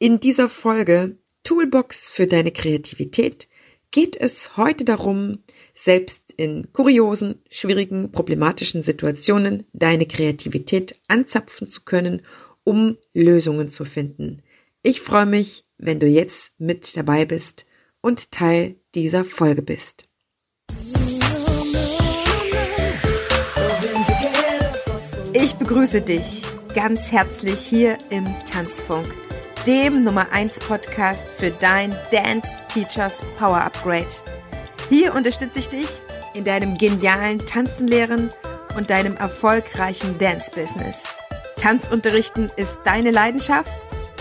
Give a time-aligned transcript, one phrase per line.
[0.00, 3.48] In dieser Folge Toolbox für deine Kreativität
[3.90, 5.42] geht es heute darum,
[5.74, 12.22] selbst in kuriosen, schwierigen, problematischen Situationen deine Kreativität anzapfen zu können,
[12.62, 14.36] um Lösungen zu finden.
[14.82, 17.66] Ich freue mich, wenn du jetzt mit dabei bist
[18.00, 20.08] und Teil dieser Folge bist.
[25.32, 29.08] Ich begrüße dich ganz herzlich hier im Tanzfunk,
[29.68, 34.08] dem Nummer 1 Podcast für dein Dance Teachers Power Upgrade.
[34.88, 35.86] Hier unterstütze ich dich
[36.32, 38.30] in deinem genialen Tanzenlehren
[38.78, 41.14] und deinem erfolgreichen Dance Business.
[41.60, 43.70] Tanzunterrichten ist deine Leidenschaft?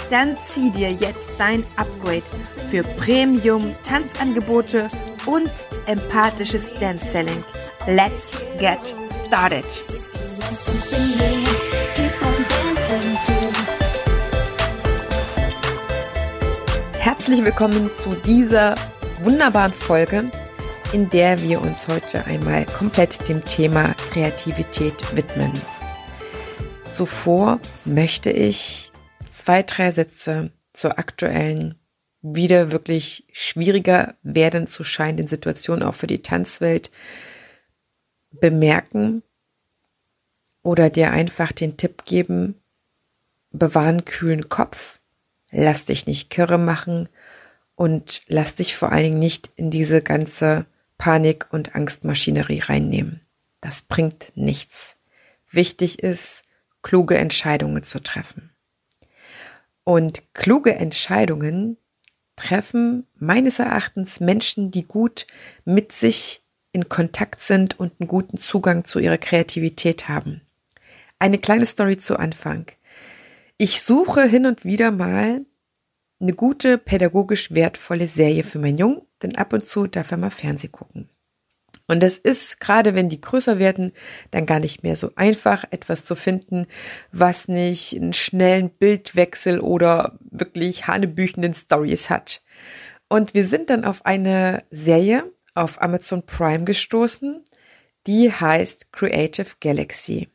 [0.09, 2.23] Dann zieh dir jetzt dein Upgrade
[2.69, 4.89] für Premium Tanzangebote
[5.25, 5.49] und
[5.85, 7.41] empathisches Dance Selling.
[7.87, 9.63] Let's get started!
[17.27, 18.75] Herzlich willkommen zu dieser
[19.21, 20.31] wunderbaren Folge,
[20.93, 25.51] in der wir uns heute einmal komplett dem Thema Kreativität widmen.
[26.93, 28.93] Zuvor möchte ich
[29.33, 31.75] zwei, drei Sätze zur aktuellen,
[32.21, 36.91] wieder wirklich schwieriger werden zu scheinenden Situation auch für die Tanzwelt
[38.31, 39.21] bemerken
[40.63, 42.55] oder dir einfach den Tipp geben,
[43.51, 44.96] bewahr einen kühlen Kopf,
[45.51, 47.09] lass dich nicht kirre machen
[47.75, 50.65] und lass dich vor allen Dingen nicht in diese ganze
[50.97, 53.21] Panik- und Angstmaschinerie reinnehmen.
[53.61, 54.97] Das bringt nichts.
[55.51, 56.43] Wichtig ist,
[56.81, 58.51] kluge Entscheidungen zu treffen.
[59.83, 61.77] Und kluge Entscheidungen
[62.35, 65.27] treffen meines Erachtens Menschen, die gut
[65.65, 70.41] mit sich in Kontakt sind und einen guten Zugang zu ihrer Kreativität haben.
[71.19, 72.65] Eine kleine Story zu Anfang.
[73.59, 75.43] Ich suche hin und wieder mal
[76.19, 80.29] eine gute, pädagogisch wertvolle Serie für meinen Jungen, denn ab und zu darf er mal
[80.29, 81.09] Fernseh gucken.
[81.87, 83.93] Und das ist, gerade wenn die größer werden,
[84.29, 86.67] dann gar nicht mehr so einfach, etwas zu finden,
[87.11, 92.43] was nicht einen schnellen Bildwechsel oder wirklich hanebüchenden Stories hat.
[93.09, 97.43] Und wir sind dann auf eine Serie auf Amazon Prime gestoßen,
[98.05, 100.29] die heißt Creative Galaxy.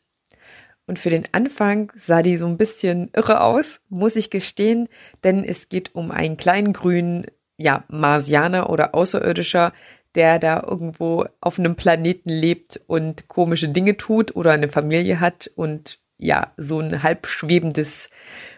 [0.87, 4.89] Und für den Anfang sah die so ein bisschen irre aus, muss ich gestehen,
[5.23, 7.27] denn es geht um einen kleinen grünen,
[7.57, 9.73] ja, Marsianer oder Außerirdischer,
[10.15, 15.51] der da irgendwo auf einem Planeten lebt und komische Dinge tut oder eine Familie hat
[15.55, 18.11] und ja, so ein halb schwebendes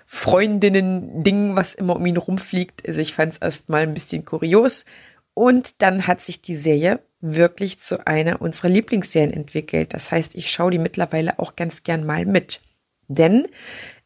[0.07, 2.87] Freundinnen-Ding, was immer um ihn rumfliegt.
[2.87, 4.85] Also ich fand es erstmal ein bisschen kurios.
[5.33, 9.95] Und dann hat sich die Serie wirklich zu einer unserer Lieblingsserien entwickelt.
[9.95, 12.61] Das heißt, ich schaue die mittlerweile auch ganz gern mal mit.
[13.09, 13.49] Denn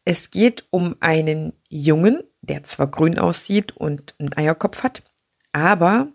[0.05, 5.03] es geht um einen Jungen, der zwar grün aussieht und einen Eierkopf hat,
[5.51, 6.07] aber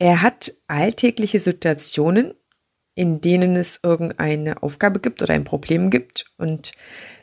[0.00, 2.34] er hat alltägliche Situationen,
[2.96, 6.72] in denen es irgendeine Aufgabe gibt oder ein Problem gibt und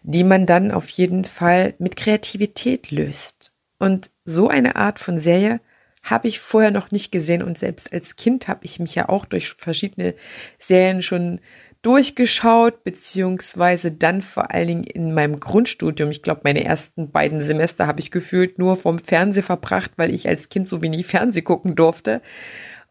[0.04, 3.58] die man dann auf jeden Fall mit Kreativität löst.
[3.78, 5.60] Und so eine Art von Serie
[6.04, 9.26] habe ich vorher noch nicht gesehen und selbst als Kind habe ich mich ja auch
[9.26, 10.16] durch verschiedene
[10.58, 11.40] Serien schon
[11.82, 16.12] durchgeschaut, beziehungsweise dann vor allen Dingen in meinem Grundstudium.
[16.12, 20.28] Ich glaube, meine ersten beiden Semester habe ich gefühlt nur vom Fernseh verbracht, weil ich
[20.28, 22.22] als Kind so wenig Fernseh gucken durfte.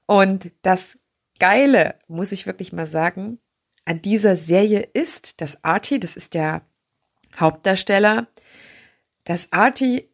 [0.07, 0.99] Und das
[1.39, 3.39] Geile, muss ich wirklich mal sagen,
[3.85, 6.63] an dieser Serie ist, dass Artie, das ist der
[7.39, 8.27] Hauptdarsteller,
[9.25, 10.10] dass Artie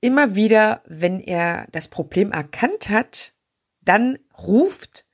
[0.00, 3.34] immer wieder, wenn er das Problem erkannt hat,
[3.82, 5.04] dann ruft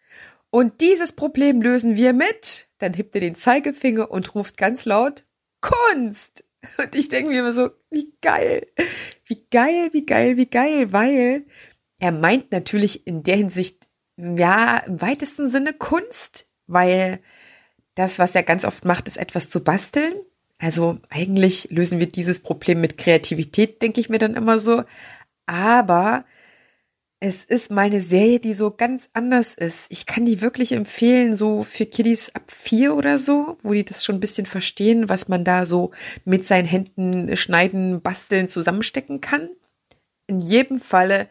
[0.50, 2.68] und dieses Problem lösen wir mit.
[2.78, 5.26] Dann hebt er den Zeigefinger und ruft ganz laut
[5.60, 6.44] Kunst.
[6.78, 8.66] Und ich denke mir immer so, wie geil,
[9.26, 11.46] wie geil, wie geil, wie geil, weil
[11.98, 17.20] er meint natürlich in der Hinsicht, ja, im weitesten Sinne Kunst, weil
[17.94, 20.14] das, was er ganz oft macht, ist etwas zu basteln.
[20.58, 24.84] Also eigentlich lösen wir dieses Problem mit Kreativität, denke ich mir dann immer so.
[25.46, 26.24] Aber
[27.20, 29.90] es ist mal eine Serie, die so ganz anders ist.
[29.90, 34.04] Ich kann die wirklich empfehlen, so für Kiddies ab vier oder so, wo die das
[34.04, 35.92] schon ein bisschen verstehen, was man da so
[36.24, 39.48] mit seinen Händen schneiden, basteln, zusammenstecken kann.
[40.26, 41.28] In jedem Falle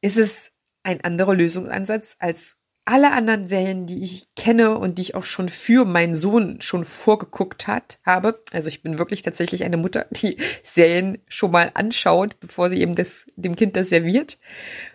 [0.00, 0.52] ist es
[0.82, 2.57] ein anderer Lösungsansatz als
[2.88, 6.86] alle anderen Serien, die ich kenne und die ich auch schon für meinen Sohn schon
[6.86, 8.40] vorgeguckt hat, habe.
[8.50, 12.94] Also ich bin wirklich tatsächlich eine Mutter, die Serien schon mal anschaut, bevor sie eben
[12.94, 14.38] das, dem Kind das serviert.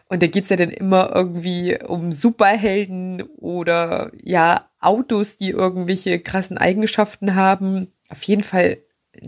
[0.07, 6.57] Und da geht's ja dann immer irgendwie um Superhelden oder ja, Autos, die irgendwelche krassen
[6.57, 7.94] Eigenschaften haben.
[8.10, 8.80] Auf jeden Fall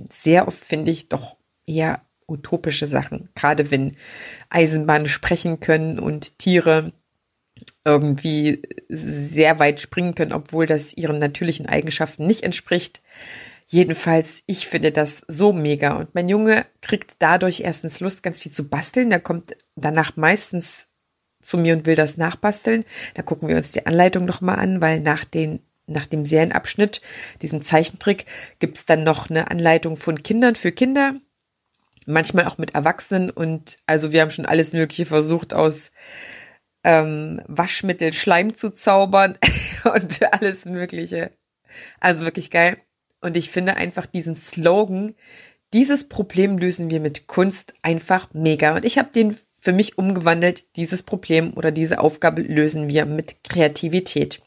[0.10, 3.30] sehr oft finde ich doch eher utopische Sachen.
[3.36, 3.96] Gerade wenn
[4.50, 6.94] Eisenbahnen sprechen können und Tiere
[7.84, 13.02] irgendwie sehr weit springen können, obwohl das ihren natürlichen Eigenschaften nicht entspricht.
[13.68, 15.94] Jedenfalls, ich finde das so mega.
[15.94, 19.10] Und mein Junge kriegt dadurch erstens Lust, ganz viel zu basteln.
[19.10, 20.88] Der kommt danach meistens
[21.42, 22.86] zu mir und will das nachbasteln.
[23.14, 27.02] Da gucken wir uns die Anleitung nochmal an, weil nach den nach dem Serienabschnitt,
[27.44, 28.26] diesem Zeichentrick,
[28.58, 31.14] gibt's dann noch eine Anleitung von Kindern für Kinder,
[32.08, 35.92] manchmal auch mit Erwachsenen und also wir haben schon alles Mögliche versucht aus
[36.86, 39.38] ähm, Waschmittel Schleim zu zaubern
[39.94, 41.32] und alles Mögliche.
[42.00, 42.78] Also wirklich geil.
[43.22, 45.16] Und ich finde einfach diesen Slogan,
[45.74, 48.76] dieses Problem lösen wir mit Kunst einfach mega.
[48.76, 53.44] Und ich habe den für mich umgewandelt, dieses Problem oder diese Aufgabe lösen wir mit
[53.44, 54.44] Kreativität.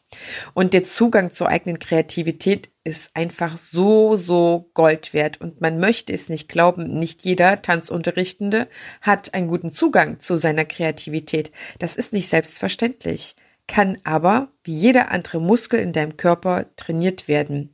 [0.54, 5.40] Und der Zugang zur eigenen Kreativität ist einfach so, so Gold wert.
[5.40, 8.68] Und man möchte es nicht glauben, nicht jeder Tanzunterrichtende
[9.02, 11.52] hat einen guten Zugang zu seiner Kreativität.
[11.78, 13.36] Das ist nicht selbstverständlich
[13.68, 17.70] kann aber, wie jeder andere Muskel in deinem Körper, trainiert werden.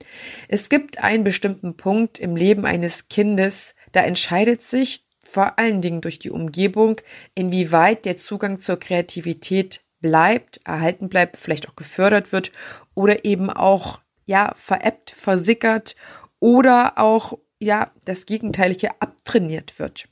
[0.48, 6.00] Es gibt einen bestimmten Punkt im Leben eines Kindes, da entscheidet sich vor allen Dingen
[6.00, 7.00] durch die Umgebung,
[7.34, 12.52] inwieweit der Zugang zur Kreativität bleibt, erhalten bleibt, vielleicht auch gefördert wird
[12.92, 15.96] oder eben auch, ja, veräppt, versickert
[16.40, 20.10] oder auch, ja, das Gegenteilige abtrainiert wird.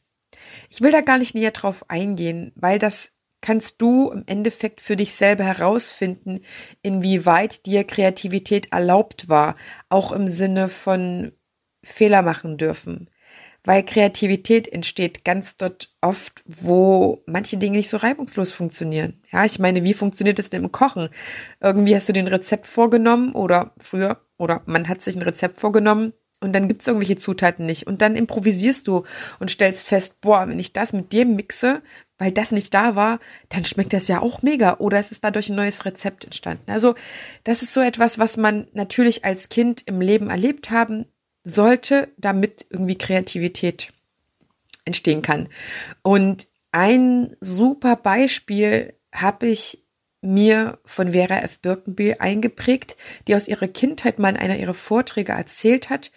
[0.71, 3.13] Ich will da gar nicht näher drauf eingehen, weil das
[3.43, 6.41] kannst du im Endeffekt für dich selber herausfinden,
[6.81, 9.57] inwieweit dir Kreativität erlaubt war,
[9.91, 11.33] auch im Sinne von
[11.85, 13.11] Fehler machen dürfen
[13.65, 19.21] weil Kreativität entsteht ganz dort oft, wo manche Dinge nicht so reibungslos funktionieren.
[19.31, 21.09] Ja, ich meine, wie funktioniert es denn im Kochen?
[21.61, 26.13] Irgendwie hast du den Rezept vorgenommen oder früher oder man hat sich ein Rezept vorgenommen
[26.43, 29.05] und dann gibt's irgendwelche Zutaten nicht und dann improvisierst du
[29.39, 31.83] und stellst fest, boah, wenn ich das mit dem mixe,
[32.19, 35.49] weil das nicht da war, dann schmeckt das ja auch mega oder es ist dadurch
[35.49, 36.71] ein neues Rezept entstanden.
[36.71, 36.95] Also,
[37.45, 41.07] das ist so etwas, was man natürlich als Kind im Leben erlebt haben
[41.45, 43.93] sollte, damit irgendwie Kreativität
[44.85, 45.49] entstehen kann.
[46.03, 49.83] Und ein super Beispiel habe ich
[50.23, 51.59] mir von Vera F.
[51.61, 52.97] Birkenbiel eingeprägt,
[53.27, 56.13] die aus ihrer Kindheit mal in einer ihrer Vorträge erzählt hat,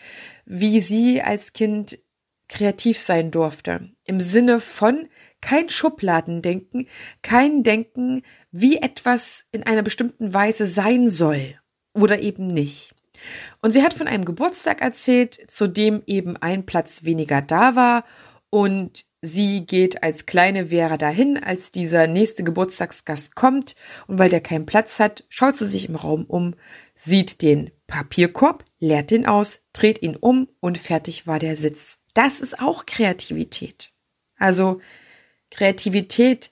[0.45, 1.99] wie sie als Kind
[2.47, 3.89] kreativ sein durfte.
[4.05, 5.07] Im Sinne von
[5.41, 6.87] kein Schubladendenken,
[7.23, 11.59] kein Denken, wie etwas in einer bestimmten Weise sein soll
[11.93, 12.94] oder eben nicht.
[13.61, 18.03] Und sie hat von einem Geburtstag erzählt, zu dem eben ein Platz weniger da war
[18.49, 23.75] und sie geht als kleine Vera dahin, als dieser nächste Geburtstagsgast kommt
[24.07, 26.53] und weil der keinen Platz hat, schaut sie sich im Raum um,
[26.95, 31.99] sieht den Papierkorb, leert den aus, dreht ihn um und fertig war der Sitz.
[32.13, 33.91] Das ist auch Kreativität.
[34.37, 34.79] Also
[35.49, 36.51] Kreativität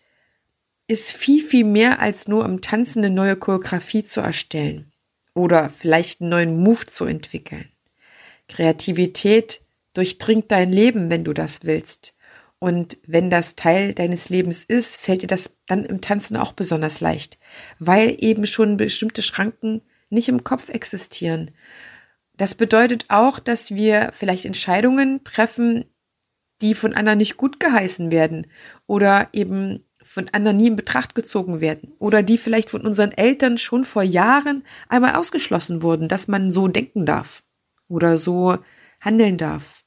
[0.88, 4.93] ist viel, viel mehr als nur im Tanzen eine neue Choreografie zu erstellen
[5.34, 7.70] oder vielleicht einen neuen Move zu entwickeln.
[8.48, 9.62] Kreativität
[9.94, 12.16] durchdringt dein Leben, wenn du das willst.
[12.60, 17.02] Und wenn das Teil deines Lebens ist, fällt dir das dann im Tanzen auch besonders
[17.02, 17.38] leicht,
[17.78, 21.52] weil eben schon bestimmte Schranken nicht im Kopf existieren.
[22.38, 25.86] Das bedeutet auch, dass wir vielleicht Entscheidungen treffen,
[26.62, 28.48] die von anderen nicht gut geheißen werden
[28.88, 33.58] oder eben von anderen nie in Betracht gezogen werden oder die vielleicht von unseren Eltern
[33.58, 37.44] schon vor Jahren einmal ausgeschlossen wurden, dass man so denken darf
[37.88, 38.58] oder so
[39.00, 39.84] handeln darf.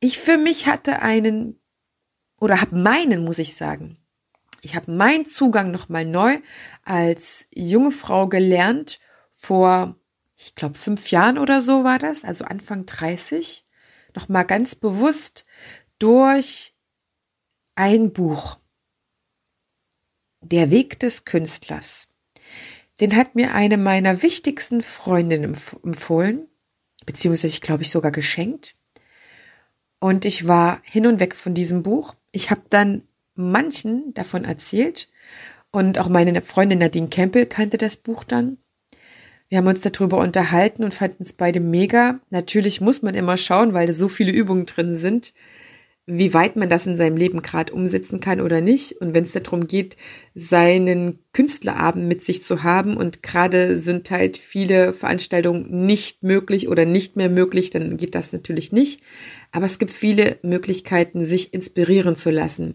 [0.00, 1.60] Ich für mich hatte einen
[2.38, 3.98] oder habe meinen, muss ich sagen.
[4.62, 6.38] Ich habe meinen Zugang noch mal neu
[6.84, 8.98] als junge Frau gelernt
[9.30, 9.96] vor,
[10.36, 13.64] ich glaube, fünf Jahren oder so war das, also Anfang 30,
[14.14, 15.46] noch mal ganz bewusst
[15.98, 16.74] durch
[17.74, 18.58] ein Buch.
[20.52, 22.08] Der Weg des Künstlers.
[23.00, 26.46] Den hat mir eine meiner wichtigsten Freundinnen empfohlen,
[27.04, 28.76] beziehungsweise ich glaube ich sogar geschenkt.
[29.98, 32.14] Und ich war hin und weg von diesem Buch.
[32.30, 33.02] Ich habe dann
[33.34, 35.08] manchen davon erzählt
[35.72, 38.58] und auch meine Freundin Nadine Campbell kannte das Buch dann.
[39.48, 42.20] Wir haben uns darüber unterhalten und fanden es beide mega.
[42.30, 45.34] Natürlich muss man immer schauen, weil da so viele Übungen drin sind,
[46.06, 49.00] wie weit man das in seinem Leben gerade umsetzen kann oder nicht.
[49.00, 49.96] Und wenn es darum geht,
[50.34, 56.84] seinen Künstlerabend mit sich zu haben und gerade sind halt viele Veranstaltungen nicht möglich oder
[56.84, 59.02] nicht mehr möglich, dann geht das natürlich nicht.
[59.50, 62.74] Aber es gibt viele Möglichkeiten, sich inspirieren zu lassen.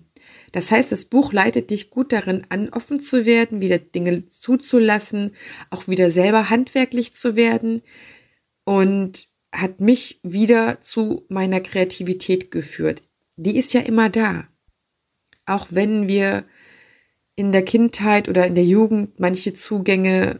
[0.51, 5.31] Das heißt, das Buch leitet dich gut darin an, offen zu werden, wieder Dinge zuzulassen,
[5.69, 7.81] auch wieder selber handwerklich zu werden
[8.65, 13.03] und hat mich wieder zu meiner Kreativität geführt
[13.43, 14.47] die ist ja immer da.
[15.45, 16.45] Auch wenn wir
[17.35, 20.39] in der Kindheit oder in der Jugend manche Zugänge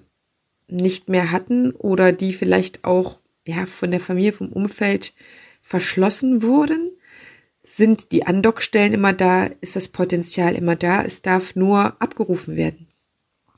[0.68, 5.14] nicht mehr hatten oder die vielleicht auch ja von der Familie, vom Umfeld
[5.62, 6.92] verschlossen wurden,
[7.62, 12.88] sind die Andockstellen immer da, ist das Potenzial immer da, es darf nur abgerufen werden.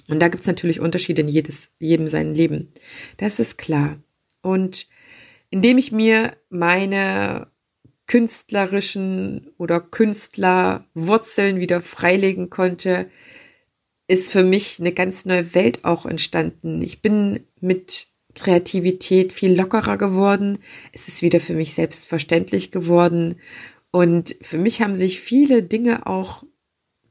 [0.09, 2.73] Und da gibt es natürlich Unterschiede in jedes, jedem sein Leben.
[3.17, 3.97] Das ist klar.
[4.41, 4.87] Und
[5.49, 7.47] indem ich mir meine
[8.07, 13.09] künstlerischen oder Künstlerwurzeln wieder freilegen konnte,
[14.07, 16.81] ist für mich eine ganz neue Welt auch entstanden.
[16.81, 20.57] Ich bin mit Kreativität viel lockerer geworden.
[20.91, 23.35] Es ist wieder für mich selbstverständlich geworden.
[23.91, 26.43] Und für mich haben sich viele Dinge auch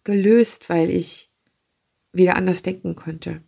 [0.05, 1.31] gelöst, weil ich
[2.13, 3.43] wieder anders denken konnte.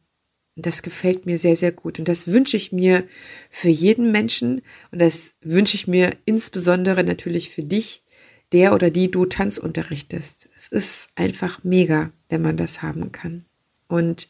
[0.57, 1.99] Das gefällt mir sehr, sehr gut.
[1.99, 3.05] Und das wünsche ich mir
[3.51, 4.63] für jeden Menschen.
[4.93, 8.05] Und das wünsche ich mir insbesondere natürlich für dich,
[8.53, 10.49] der oder die du Tanz unterrichtest.
[10.55, 13.45] Es ist einfach mega, wenn man das haben kann.
[13.89, 14.29] Und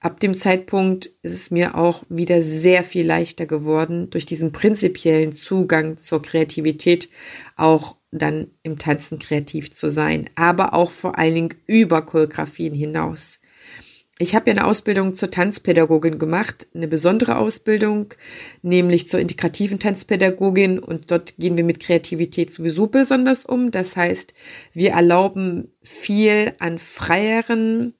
[0.00, 5.32] ab dem Zeitpunkt ist es mir auch wieder sehr viel leichter geworden, durch diesen prinzipiellen
[5.32, 7.10] Zugang zur Kreativität
[7.56, 13.40] auch dann im Tanzen kreativ zu sein, aber auch vor allen Dingen über Choreografien hinaus.
[14.20, 18.14] Ich habe ja eine Ausbildung zur Tanzpädagogin gemacht, eine besondere Ausbildung,
[18.62, 23.70] nämlich zur integrativen Tanzpädagogin und dort gehen wir mit Kreativität sowieso besonders um.
[23.70, 24.34] Das heißt,
[24.72, 27.94] wir erlauben viel an freieren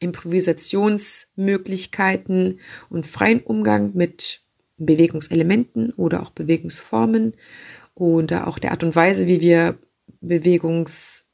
[0.00, 2.58] Improvisationsmöglichkeiten
[2.88, 4.40] und freien Umgang mit
[4.78, 7.34] Bewegungselementen oder auch Bewegungsformen
[7.94, 9.76] oder auch der Art und Weise, wie wir
[10.22, 11.24] Bewegungs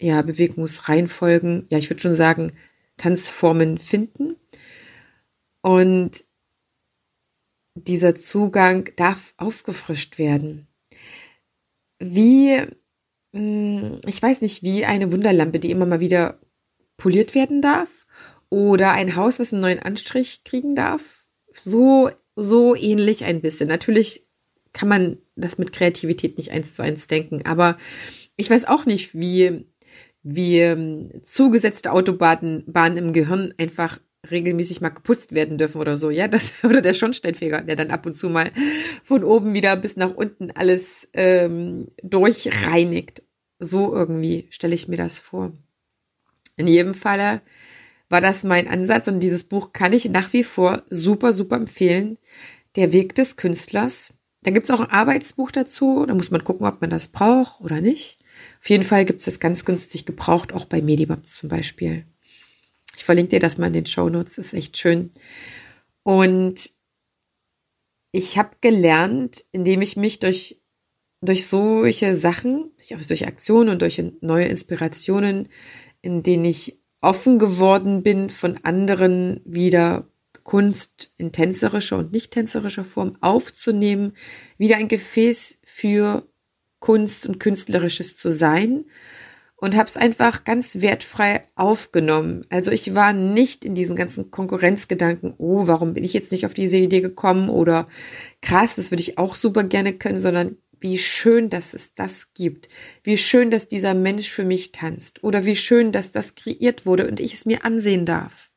[0.00, 2.52] ja, Bewegungsreihenfolgen, ja, ich würde schon sagen,
[2.98, 4.36] Tanzformen finden.
[5.62, 6.24] Und
[7.74, 10.66] dieser Zugang darf aufgefrischt werden.
[11.98, 12.62] Wie,
[13.32, 16.38] hm, ich weiß nicht, wie eine Wunderlampe, die immer mal wieder
[16.96, 18.06] poliert werden darf.
[18.50, 21.26] Oder ein Haus, was einen neuen Anstrich kriegen darf.
[21.52, 23.68] So, so ähnlich ein bisschen.
[23.68, 24.26] Natürlich
[24.72, 27.78] kann man das mit Kreativität nicht eins zu eins denken, aber
[28.36, 29.66] ich weiß auch nicht, wie
[30.30, 33.98] wie ähm, zugesetzte Autobahnen Bahnen im Gehirn einfach
[34.30, 38.04] regelmäßig mal geputzt werden dürfen oder so, ja, das oder der Schornsteinfeger, der dann ab
[38.04, 38.50] und zu mal
[39.02, 43.22] von oben wieder bis nach unten alles ähm, durchreinigt.
[43.58, 45.52] So irgendwie stelle ich mir das vor.
[46.56, 47.40] In jedem Falle
[48.10, 52.18] war das mein Ansatz und dieses Buch kann ich nach wie vor super, super empfehlen.
[52.76, 54.12] Der Weg des Künstlers.
[54.42, 56.04] Da gibt's auch ein Arbeitsbuch dazu.
[56.06, 58.18] Da muss man gucken, ob man das braucht oder nicht.
[58.60, 62.04] Auf jeden Fall gibt es das ganz günstig gebraucht, auch bei Medibabs zum Beispiel.
[62.96, 65.10] Ich verlinke dir das mal in den Show Notes, ist echt schön.
[66.02, 66.70] Und
[68.12, 70.60] ich habe gelernt, indem ich mich durch,
[71.20, 72.72] durch solche Sachen,
[73.06, 75.48] durch Aktionen und durch neue Inspirationen,
[76.02, 80.08] in denen ich offen geworden bin, von anderen wieder
[80.42, 84.14] Kunst in tänzerischer und nicht tänzerischer Form aufzunehmen,
[84.56, 86.27] wieder ein Gefäß für
[86.80, 88.84] Kunst und Künstlerisches zu sein
[89.56, 92.42] und habe es einfach ganz wertfrei aufgenommen.
[92.48, 96.54] Also ich war nicht in diesen ganzen Konkurrenzgedanken, oh, warum bin ich jetzt nicht auf
[96.54, 97.88] diese Idee gekommen oder
[98.40, 102.68] krass, das würde ich auch super gerne können, sondern wie schön, dass es das gibt.
[103.02, 107.08] Wie schön, dass dieser Mensch für mich tanzt oder wie schön, dass das kreiert wurde
[107.08, 108.50] und ich es mir ansehen darf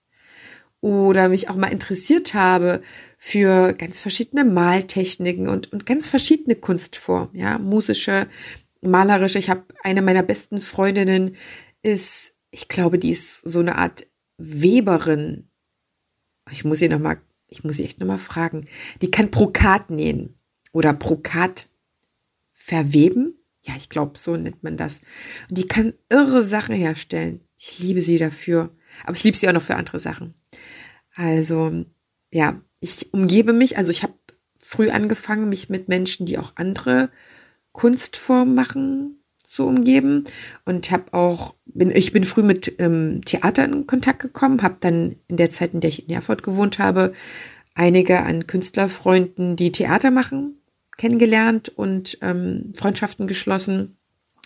[0.82, 2.82] oder mich auch mal interessiert habe
[3.18, 8.28] für ganz verschiedene Maltechniken und, und ganz verschiedene Kunstformen, ja, musische,
[8.82, 9.40] malerische.
[9.40, 11.36] Ich habe eine meiner besten Freundinnen
[11.84, 14.08] ist, ich glaube, die ist so eine Art
[14.38, 15.50] Weberin.
[16.52, 18.66] Ich muss sie noch mal, ich muss sie echt noch mal fragen.
[19.02, 20.36] Die kann Brokat nähen
[20.74, 21.70] oder Brokat
[22.54, 23.36] verweben.
[23.64, 25.02] Ja, ich glaube, so nennt man das.
[25.48, 27.42] Und die kann irre Sachen herstellen.
[27.56, 28.76] Ich liebe sie dafür.
[29.04, 30.34] Aber ich liebe sie auch noch für andere Sachen.
[31.16, 31.86] Also
[32.32, 34.14] ja, ich umgebe mich, also ich habe
[34.58, 37.10] früh angefangen, mich mit Menschen, die auch andere
[37.74, 40.24] Kunstformen machen, zu umgeben
[40.64, 45.18] und habe auch bin ich bin früh mit ähm, Theater in Kontakt gekommen, habe dann
[45.28, 47.12] in der Zeit, in der ich in Erfurt gewohnt habe,
[47.76, 50.62] einige an Künstlerfreunden, die Theater machen,
[50.98, 53.98] kennengelernt und ähm, Freundschaften geschlossen.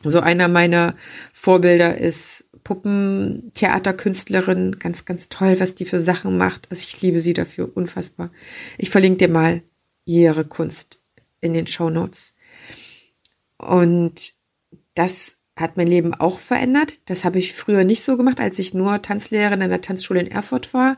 [0.04, 0.96] So einer meiner
[1.34, 4.78] Vorbilder ist Puppentheaterkünstlerin.
[4.80, 6.68] Ganz, ganz toll, was die für Sachen macht.
[6.70, 8.30] Also ich liebe sie dafür unfassbar.
[8.78, 9.62] Ich verlinke dir mal
[10.04, 11.00] ihre Kunst
[11.40, 12.36] in den Show Notes.
[13.58, 14.34] Und
[14.96, 17.00] das hat mein Leben auch verändert.
[17.06, 20.30] Das habe ich früher nicht so gemacht, als ich nur Tanzlehrerin in der Tanzschule in
[20.30, 20.98] Erfurt war.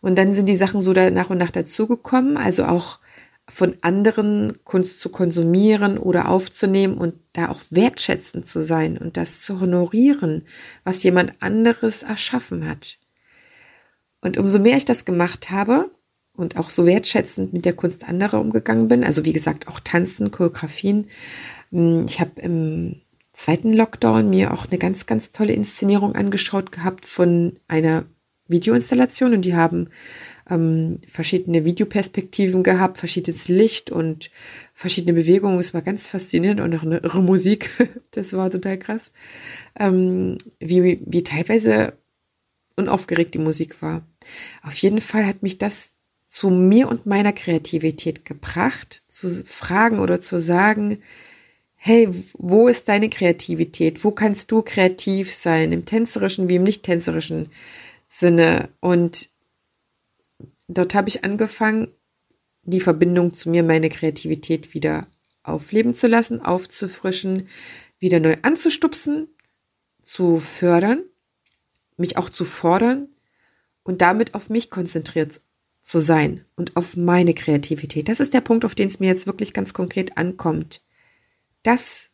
[0.00, 2.36] Und dann sind die Sachen so da nach und nach dazugekommen.
[2.36, 3.00] Also auch
[3.48, 9.40] von anderen Kunst zu konsumieren oder aufzunehmen und da auch wertschätzend zu sein und das
[9.40, 10.42] zu honorieren,
[10.84, 12.98] was jemand anderes erschaffen hat.
[14.20, 15.90] Und umso mehr ich das gemacht habe
[16.34, 20.32] und auch so wertschätzend mit der Kunst anderer umgegangen bin, also wie gesagt auch Tanzen,
[20.32, 21.08] Choreografien,
[21.70, 23.00] hm, ich habe im
[23.32, 28.06] zweiten Lockdown mir auch eine ganz, ganz tolle Inszenierung angeschaut gehabt von einer
[28.48, 29.88] Videoinstallation und die haben
[30.48, 34.30] ähm, verschiedene Videoperspektiven gehabt, verschiedenes Licht und
[34.74, 35.58] verschiedene Bewegungen.
[35.58, 37.70] Es war ganz faszinierend und auch eine irre Musik.
[38.12, 39.12] das war total krass.
[39.78, 41.94] Ähm, wie, wie teilweise
[42.76, 44.06] unaufgeregt die Musik war.
[44.62, 45.92] Auf jeden Fall hat mich das
[46.26, 50.98] zu mir und meiner Kreativität gebracht, zu fragen oder zu sagen,
[51.76, 54.02] hey, wo ist deine Kreativität?
[54.04, 55.72] Wo kannst du kreativ sein?
[55.72, 57.48] Im tänzerischen wie im nicht tänzerischen
[58.08, 58.68] Sinne.
[58.80, 59.30] Und
[60.68, 61.88] dort habe ich angefangen,
[62.62, 65.06] die Verbindung zu mir, meine Kreativität wieder
[65.42, 67.48] aufleben zu lassen, aufzufrischen,
[67.98, 69.28] wieder neu anzustupsen,
[70.02, 71.02] zu fördern,
[71.96, 73.08] mich auch zu fordern
[73.82, 75.40] und damit auf mich konzentriert
[75.82, 78.08] zu sein und auf meine Kreativität.
[78.08, 80.82] Das ist der Punkt, auf den es mir jetzt wirklich ganz konkret ankommt.
[81.62, 82.10] Das,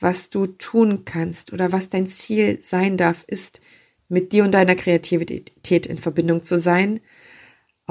[0.00, 3.60] was du tun kannst oder was dein Ziel sein darf, ist,
[4.08, 7.00] mit dir und deiner Kreativität in Verbindung zu sein,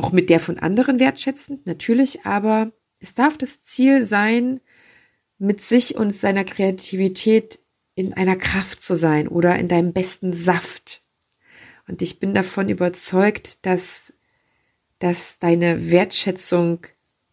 [0.01, 4.59] auch mit der von anderen wertschätzend, natürlich, aber es darf das Ziel sein,
[5.37, 7.59] mit sich und seiner Kreativität
[7.95, 11.03] in einer Kraft zu sein oder in deinem besten Saft.
[11.87, 14.13] Und ich bin davon überzeugt, dass,
[14.99, 16.85] dass deine Wertschätzung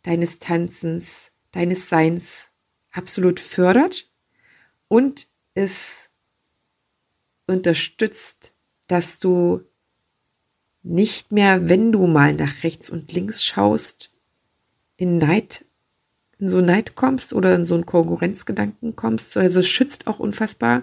[0.03, 2.51] deines Tanzens, deines Seins
[2.93, 4.11] absolut fördert
[4.89, 6.11] und es
[7.47, 8.55] unterstützt,
[8.87, 9.63] dass du
[10.83, 14.13] nicht mehr, wenn du mal nach rechts und links schaust,
[14.97, 15.65] in Neid,
[16.39, 19.37] in so Neid kommst oder in so einen Konkurrenzgedanken kommst.
[19.37, 20.83] Also es schützt auch unfassbar,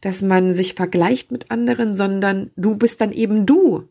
[0.00, 3.88] dass man sich vergleicht mit anderen, sondern du bist dann eben du.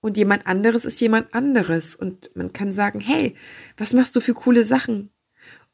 [0.00, 1.94] Und jemand anderes ist jemand anderes.
[1.96, 3.34] Und man kann sagen, hey,
[3.76, 5.10] was machst du für coole Sachen?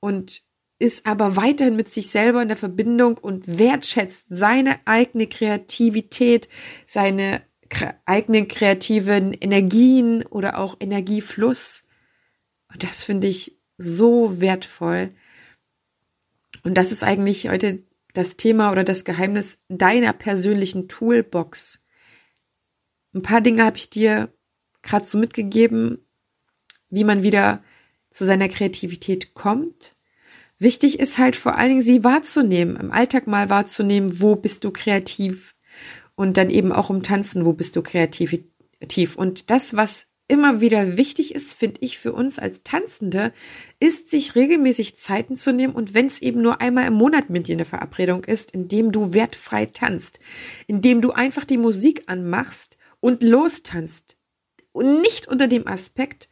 [0.01, 0.43] Und
[0.79, 6.49] ist aber weiterhin mit sich selber in der Verbindung und wertschätzt seine eigene Kreativität,
[6.87, 7.43] seine
[8.07, 11.85] eigenen kreativen Energien oder auch Energiefluss.
[12.73, 15.11] Und das finde ich so wertvoll.
[16.65, 17.83] Und das ist eigentlich heute
[18.13, 21.81] das Thema oder das Geheimnis deiner persönlichen Toolbox.
[23.15, 24.33] Ein paar Dinge habe ich dir
[24.83, 25.99] gerade so mitgegeben,
[26.91, 27.63] wie man wieder
[28.11, 29.95] zu seiner Kreativität kommt.
[30.59, 34.71] Wichtig ist halt vor allen Dingen, sie wahrzunehmen, im Alltag mal wahrzunehmen, wo bist du
[34.71, 35.55] kreativ,
[36.15, 38.37] und dann eben auch um Tanzen, wo bist du kreativ.
[39.17, 43.33] Und das, was immer wieder wichtig ist, finde ich für uns als Tanzende,
[43.81, 47.49] ist, sich regelmäßig Zeiten zu nehmen und wenn es eben nur einmal im Monat mit
[47.49, 50.21] dir eine Verabredung ist, indem du wertfrei tanzt,
[50.67, 54.17] indem du einfach die Musik anmachst und lostanzt.
[54.73, 56.31] Und nicht unter dem Aspekt,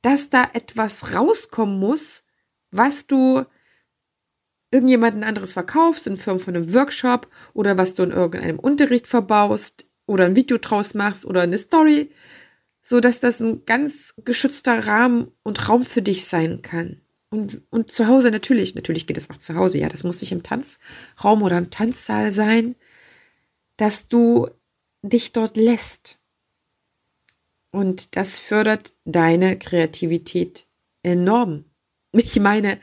[0.00, 2.24] dass da etwas rauskommen muss,
[2.70, 3.44] was du
[4.72, 9.88] irgendjemanden anderes verkaufst in Form von einem Workshop oder was du in irgendeinem Unterricht verbaust
[10.06, 12.10] oder ein Video draus machst oder eine Story,
[12.80, 17.00] so dass das ein ganz geschützter Rahmen und Raum für dich sein kann.
[17.30, 20.32] Und, und zu Hause natürlich, natürlich geht es auch zu Hause, ja, das muss nicht
[20.32, 22.74] im Tanzraum oder im Tanzsaal sein,
[23.76, 24.48] dass du
[25.02, 26.18] dich dort lässt.
[27.70, 30.66] Und das fördert deine Kreativität
[31.02, 31.64] enorm.
[32.14, 32.78] Ich meine,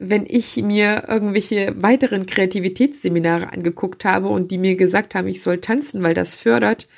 [0.00, 5.58] wenn ich mir irgendwelche weiteren Kreativitätsseminare angeguckt habe und die mir gesagt haben, ich soll
[5.58, 6.88] tanzen, weil das fördert,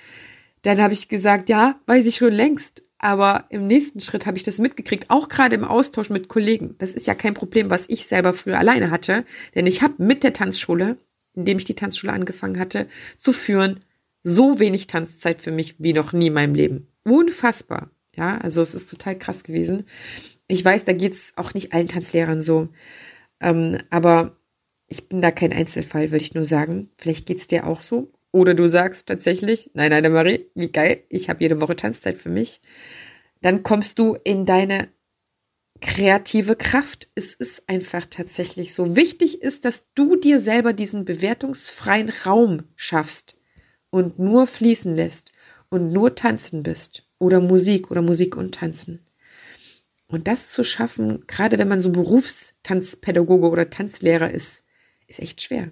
[0.62, 2.84] dann habe ich gesagt, ja, weiß ich schon längst.
[2.98, 6.76] Aber im nächsten Schritt habe ich das mitgekriegt, auch gerade im Austausch mit Kollegen.
[6.78, 9.24] Das ist ja kein Problem, was ich selber früher alleine hatte,
[9.56, 10.96] denn ich habe mit der Tanzschule,
[11.34, 12.86] indem ich die Tanzschule angefangen hatte,
[13.18, 13.80] zu führen,
[14.22, 16.86] so wenig Tanzzeit für mich wie noch nie in meinem Leben.
[17.02, 17.90] Unfassbar.
[18.14, 19.86] Ja, also es ist total krass gewesen.
[20.52, 22.68] Ich weiß, da geht's auch nicht allen Tanzlehrern so.
[23.40, 24.36] Ähm, aber
[24.86, 26.90] ich bin da kein Einzelfall, würde ich nur sagen.
[26.98, 28.12] Vielleicht geht's dir auch so.
[28.32, 32.28] Oder du sagst tatsächlich, nein, nein, Marie, wie geil, ich habe jede Woche Tanzzeit für
[32.28, 32.60] mich.
[33.40, 34.88] Dann kommst du in deine
[35.80, 37.08] kreative Kraft.
[37.14, 38.94] Es ist einfach tatsächlich so.
[38.94, 43.38] Wichtig ist, dass du dir selber diesen bewertungsfreien Raum schaffst
[43.88, 45.32] und nur fließen lässt
[45.70, 49.00] und nur tanzen bist oder Musik oder Musik und Tanzen.
[50.12, 54.62] Und das zu schaffen, gerade wenn man so Berufstanzpädagoge oder Tanzlehrer ist,
[55.06, 55.70] ist echt schwer.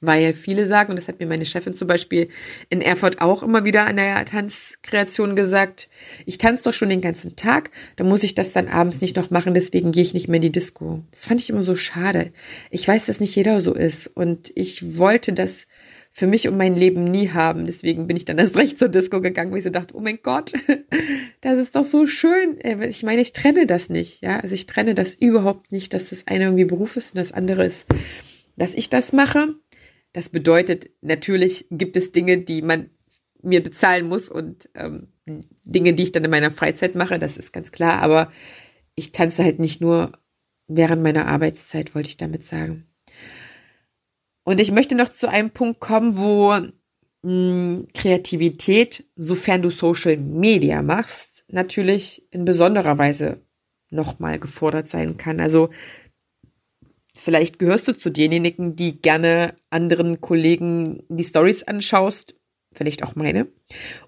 [0.00, 2.28] Weil viele sagen, und das hat mir meine Chefin zum Beispiel
[2.70, 5.90] in Erfurt auch immer wieder an der Tanzkreation gesagt,
[6.24, 9.30] ich tanze doch schon den ganzen Tag, dann muss ich das dann abends nicht noch
[9.30, 11.04] machen, deswegen gehe ich nicht mehr in die Disco.
[11.10, 12.32] Das fand ich immer so schade.
[12.70, 15.68] Ich weiß, dass nicht jeder so ist und ich wollte das
[16.14, 17.64] für mich und mein Leben nie haben.
[17.64, 20.20] Deswegen bin ich dann erst recht zur Disco gegangen, wo ich so dachte, oh mein
[20.22, 20.52] Gott,
[21.40, 22.60] das ist doch so schön.
[22.60, 24.38] Äh, ich meine, ich trenne das nicht, ja.
[24.38, 27.64] Also ich trenne das überhaupt nicht, dass das eine irgendwie Beruf ist und das andere
[27.64, 27.88] ist,
[28.56, 29.54] dass ich das mache.
[30.12, 32.90] Das bedeutet, natürlich gibt es Dinge, die man
[33.40, 35.08] mir bezahlen muss und ähm,
[35.64, 38.02] Dinge, die ich dann in meiner Freizeit mache, das ist ganz klar.
[38.02, 38.30] Aber
[38.94, 40.12] ich tanze halt nicht nur
[40.68, 42.86] während meiner Arbeitszeit, wollte ich damit sagen.
[44.44, 46.72] Und ich möchte noch zu einem Punkt kommen, wo mh,
[47.22, 53.40] hm, Kreativität, sofern du Social Media machst, natürlich in besonderer Weise
[53.90, 55.40] nochmal gefordert sein kann.
[55.40, 55.70] Also
[57.14, 62.34] Vielleicht gehörst du zu denjenigen, die gerne anderen Kollegen die Stories anschaust,
[62.74, 63.48] vielleicht auch meine,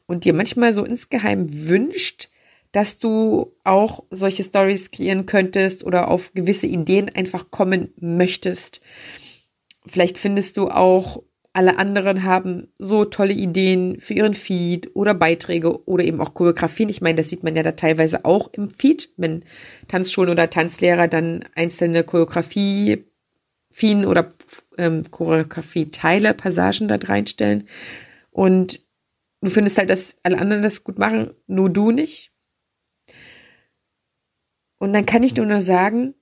[0.07, 2.31] und dir manchmal so insgeheim wünscht,
[2.73, 8.81] dass du auch solche Stories kreieren könntest oder auf gewisse Ideen einfach kommen möchtest.
[9.87, 15.87] Vielleicht findest du auch, alle anderen haben so tolle Ideen für ihren Feed oder Beiträge
[15.87, 16.89] oder eben auch Choreografien.
[16.89, 19.45] Ich meine, das sieht man ja da teilweise auch im Feed, wenn
[19.87, 23.05] Tanzschulen oder Tanzlehrer dann einzelne Choreografie
[23.75, 24.29] Choreografien oder
[24.79, 27.69] ähm, Choreografie-Teile, Passagen da reinstellen.
[28.31, 28.81] Und
[29.41, 32.33] du findest halt, dass alle anderen das gut machen, nur du nicht.
[34.79, 36.15] Und dann kann ich nur sagen,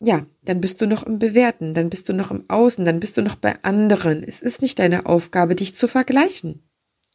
[0.00, 3.16] ja, dann bist du noch im Bewerten, dann bist du noch im Außen, dann bist
[3.16, 4.22] du noch bei anderen.
[4.22, 6.68] Es ist nicht deine Aufgabe, dich zu vergleichen.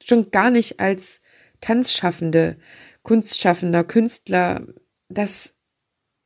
[0.04, 1.22] Schon gar nicht als
[1.60, 2.58] Tanzschaffende,
[3.04, 4.66] Kunstschaffender, Künstler.
[5.10, 5.54] Das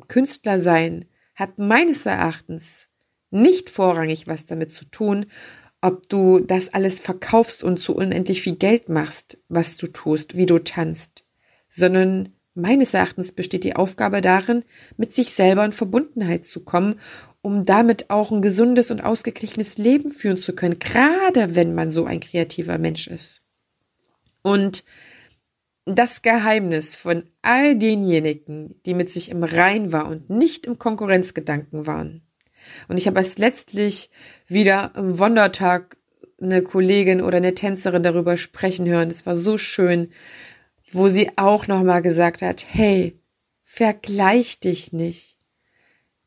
[0.07, 2.89] Künstlersein hat meines Erachtens
[3.31, 5.25] nicht vorrangig was damit zu tun,
[5.81, 10.45] ob du das alles verkaufst und zu unendlich viel Geld machst, was du tust, wie
[10.45, 11.25] du tanzt,
[11.67, 14.63] sondern meines Erachtens besteht die Aufgabe darin,
[14.97, 16.99] mit sich selber in Verbundenheit zu kommen,
[17.41, 22.05] um damit auch ein gesundes und ausgeglichenes Leben führen zu können, gerade wenn man so
[22.05, 23.43] ein kreativer Mensch ist.
[24.41, 24.83] Und
[25.85, 31.85] das Geheimnis von all denjenigen, die mit sich im Rein war und nicht im Konkurrenzgedanken
[31.85, 32.25] waren,
[32.87, 34.09] und ich habe erst letztlich
[34.47, 35.97] wieder am Wondertag
[36.41, 39.09] eine Kollegin oder eine Tänzerin darüber sprechen hören.
[39.09, 40.09] Das war so schön,
[40.95, 43.19] wo sie auch nochmal gesagt hat, hey,
[43.61, 45.37] vergleich dich nicht.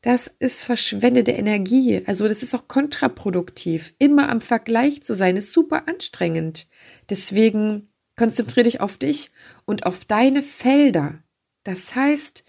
[0.01, 2.03] Das ist verschwendete Energie.
[2.05, 3.93] Also das ist auch kontraproduktiv.
[3.99, 6.67] Immer am Vergleich zu sein, ist super anstrengend.
[7.09, 9.31] Deswegen konzentriere dich auf dich
[9.65, 11.23] und auf deine Felder.
[11.63, 12.45] Das heißt,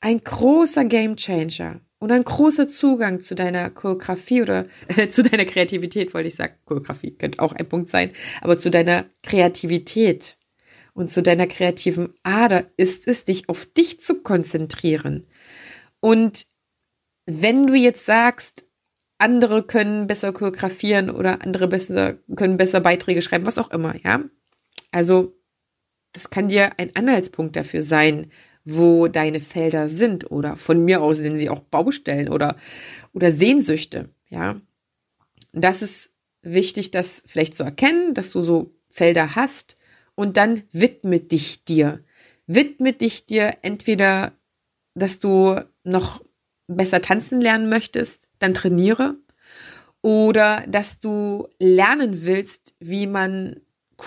[0.00, 6.12] ein großer Gamechanger und ein großer Zugang zu deiner Choreografie oder äh, zu deiner Kreativität,
[6.12, 6.54] wollte ich sagen.
[6.66, 8.10] Choreografie könnte auch ein Punkt sein,
[8.42, 10.36] aber zu deiner Kreativität
[10.94, 15.26] und zu deiner kreativen Ader ist es, dich auf dich zu konzentrieren.
[16.00, 16.46] Und
[17.26, 18.68] wenn du jetzt sagst,
[19.18, 24.22] andere können besser choreografieren oder andere besser, können besser Beiträge schreiben, was auch immer, ja.
[24.90, 25.36] Also,
[26.12, 28.30] das kann dir ein Anhaltspunkt dafür sein,
[28.64, 32.56] wo deine Felder sind oder von mir aus nennen sie auch Baustellen oder,
[33.12, 34.60] oder Sehnsüchte, ja.
[35.52, 39.76] Das ist wichtig, das vielleicht zu erkennen, dass du so Felder hast
[40.14, 42.04] und dann widme dich dir.
[42.46, 44.32] Widme dich dir entweder,
[44.94, 46.24] dass du noch
[46.66, 49.16] besser tanzen lernen möchtest, dann trainiere
[50.02, 53.60] oder dass du lernen willst, wie man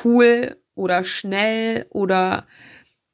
[0.04, 2.48] cool oder schnell oder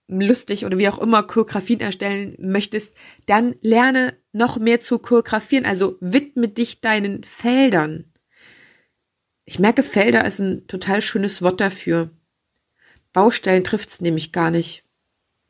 [0.08, 5.66] lustig oder wie auch immer Choreografien erstellen möchtest, dann lerne noch mehr zu choreografieren.
[5.66, 8.12] Also widme dich deinen Feldern.
[9.46, 12.12] Ich merke, Felder ist ein total schönes Wort dafür.
[13.14, 14.84] Baustellen trifft es nämlich gar nicht.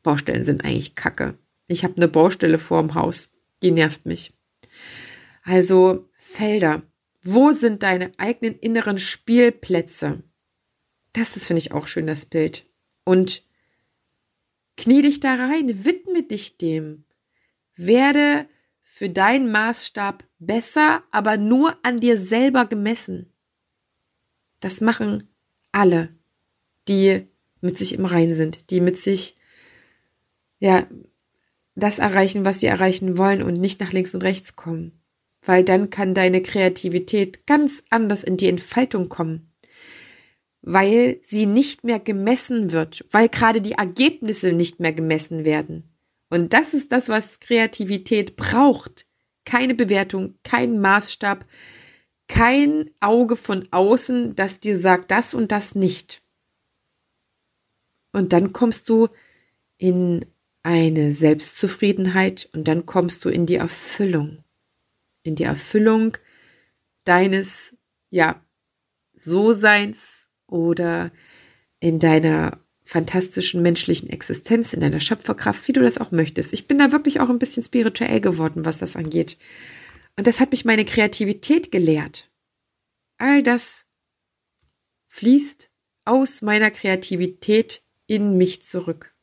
[0.02, 1.38] Baustellen sind eigentlich Kacke.
[1.66, 3.30] Ich habe eine Baustelle vorm Haus.
[3.62, 4.34] Die nervt mich.
[5.42, 6.82] Also Felder.
[7.22, 10.22] Wo sind deine eigenen inneren Spielplätze?
[11.14, 12.66] Das ist, finde ich, auch schön, das Bild.
[13.04, 13.42] Und
[14.76, 17.04] Knie dich da rein, widme dich dem.
[17.76, 18.46] Werde
[18.82, 23.32] für deinen Maßstab besser, aber nur an dir selber gemessen.
[24.60, 25.28] Das machen
[25.72, 26.14] alle,
[26.88, 27.28] die
[27.64, 29.34] mit sich im Rein sind, die mit sich,
[30.58, 30.86] ja,
[31.74, 34.92] das erreichen, was sie erreichen wollen und nicht nach links und rechts kommen.
[35.42, 39.54] Weil dann kann deine Kreativität ganz anders in die Entfaltung kommen
[40.66, 45.94] weil sie nicht mehr gemessen wird, weil gerade die Ergebnisse nicht mehr gemessen werden.
[46.30, 49.06] Und das ist das, was Kreativität braucht.
[49.44, 51.44] Keine Bewertung, kein Maßstab,
[52.28, 56.22] kein Auge von außen, das dir sagt das und das nicht.
[58.14, 59.08] Und dann kommst du
[59.76, 60.24] in
[60.62, 64.44] eine Selbstzufriedenheit und dann kommst du in die Erfüllung.
[65.24, 66.16] In die Erfüllung
[67.02, 67.76] deines,
[68.10, 68.40] ja,
[69.14, 71.10] So-Seins oder
[71.80, 76.52] in deiner fantastischen menschlichen Existenz, in deiner Schöpferkraft, wie du das auch möchtest.
[76.52, 79.38] Ich bin da wirklich auch ein bisschen spirituell geworden, was das angeht.
[80.16, 82.30] Und das hat mich meine Kreativität gelehrt.
[83.18, 83.86] All das
[85.08, 85.70] fließt
[86.04, 89.14] aus meiner Kreativität in mich zurück.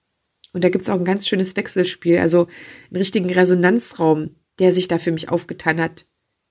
[0.53, 2.47] Und da gibt's auch ein ganz schönes Wechselspiel, also
[2.89, 6.05] einen richtigen Resonanzraum, der sich da für mich aufgetan hat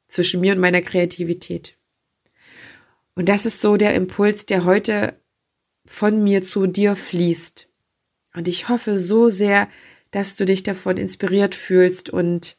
[0.08, 1.76] zwischen mir und meiner Kreativität.
[3.14, 5.20] Und das ist so der Impuls, der heute
[5.84, 7.68] von mir zu dir fließt.
[8.34, 9.68] Und ich hoffe so sehr,
[10.10, 12.56] dass du dich davon inspiriert fühlst und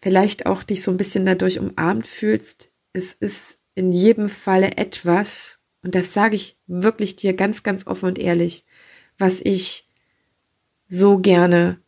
[0.00, 2.72] vielleicht auch dich so ein bisschen dadurch umarmt fühlst.
[2.92, 8.06] Es ist in jedem Falle etwas, und das sage ich wirklich dir ganz, ganz offen
[8.06, 8.64] und ehrlich,
[9.18, 9.88] was ich
[10.88, 11.78] so gerne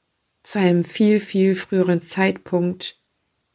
[0.43, 2.99] zu einem viel, viel früheren Zeitpunkt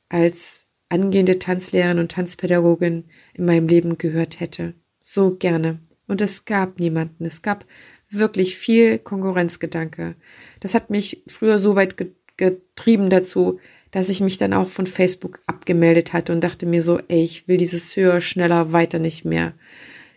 [0.10, 4.74] als angehende Tanzlehrerin und Tanzpädagogin in meinem Leben gehört hätte.
[5.02, 5.80] So gerne.
[6.08, 7.26] Und es gab niemanden.
[7.26, 7.66] Es gab
[8.10, 10.16] wirklich viel Konkurrenzgedanke.
[10.60, 11.96] Das hat mich früher so weit
[12.38, 13.60] getrieben dazu,
[13.92, 17.48] dass ich mich dann auch von Facebook abgemeldet hatte und dachte mir so, ey, ich
[17.48, 19.54] will dieses höher, schneller, weiter nicht mehr.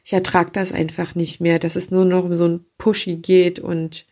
[0.03, 3.61] Ich ertrage das einfach nicht mehr, dass es nur noch um so ein Pushy geht
[3.61, 4.07] und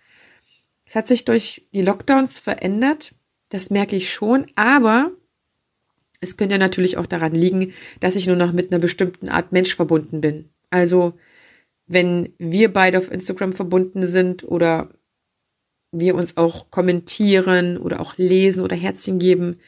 [0.86, 3.14] es hat sich durch die Lockdowns verändert.
[3.48, 5.12] Das merke ich schon, aber
[6.20, 9.74] es könnte natürlich auch daran liegen, dass ich nur noch mit einer bestimmten Art Mensch
[9.74, 10.50] verbunden bin.
[10.68, 11.14] Also
[11.86, 14.90] wenn wir beide auf Instagram verbunden sind oder
[15.92, 19.58] wir uns auch kommentieren oder auch lesen oder Herzchen geben,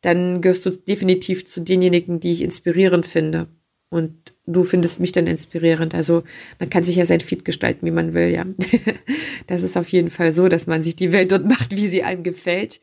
[0.00, 3.48] dann gehörst du definitiv zu denjenigen, die ich inspirierend finde.
[3.90, 5.94] Und du findest mich dann inspirierend.
[5.94, 6.22] Also
[6.58, 8.46] man kann sich ja sein Feed gestalten, wie man will, ja.
[9.46, 12.02] Das ist auf jeden Fall so, dass man sich die Welt dort macht, wie sie
[12.02, 12.80] einem gefällt.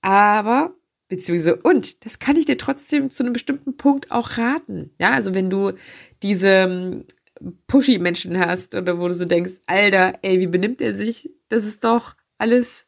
[0.00, 0.74] Aber,
[1.08, 4.90] beziehungsweise, und, das kann ich dir trotzdem zu einem bestimmten Punkt auch raten.
[5.00, 5.72] Ja, also wenn du
[6.22, 7.04] diese
[7.66, 11.30] pushy Menschen hast oder wo du so denkst, Alter, ey, wie benimmt er sich?
[11.48, 12.86] Das ist doch alles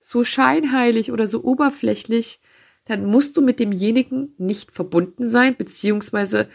[0.00, 2.40] so scheinheilig oder so oberflächlich.
[2.84, 6.48] Dann musst du mit demjenigen nicht verbunden sein, beziehungsweise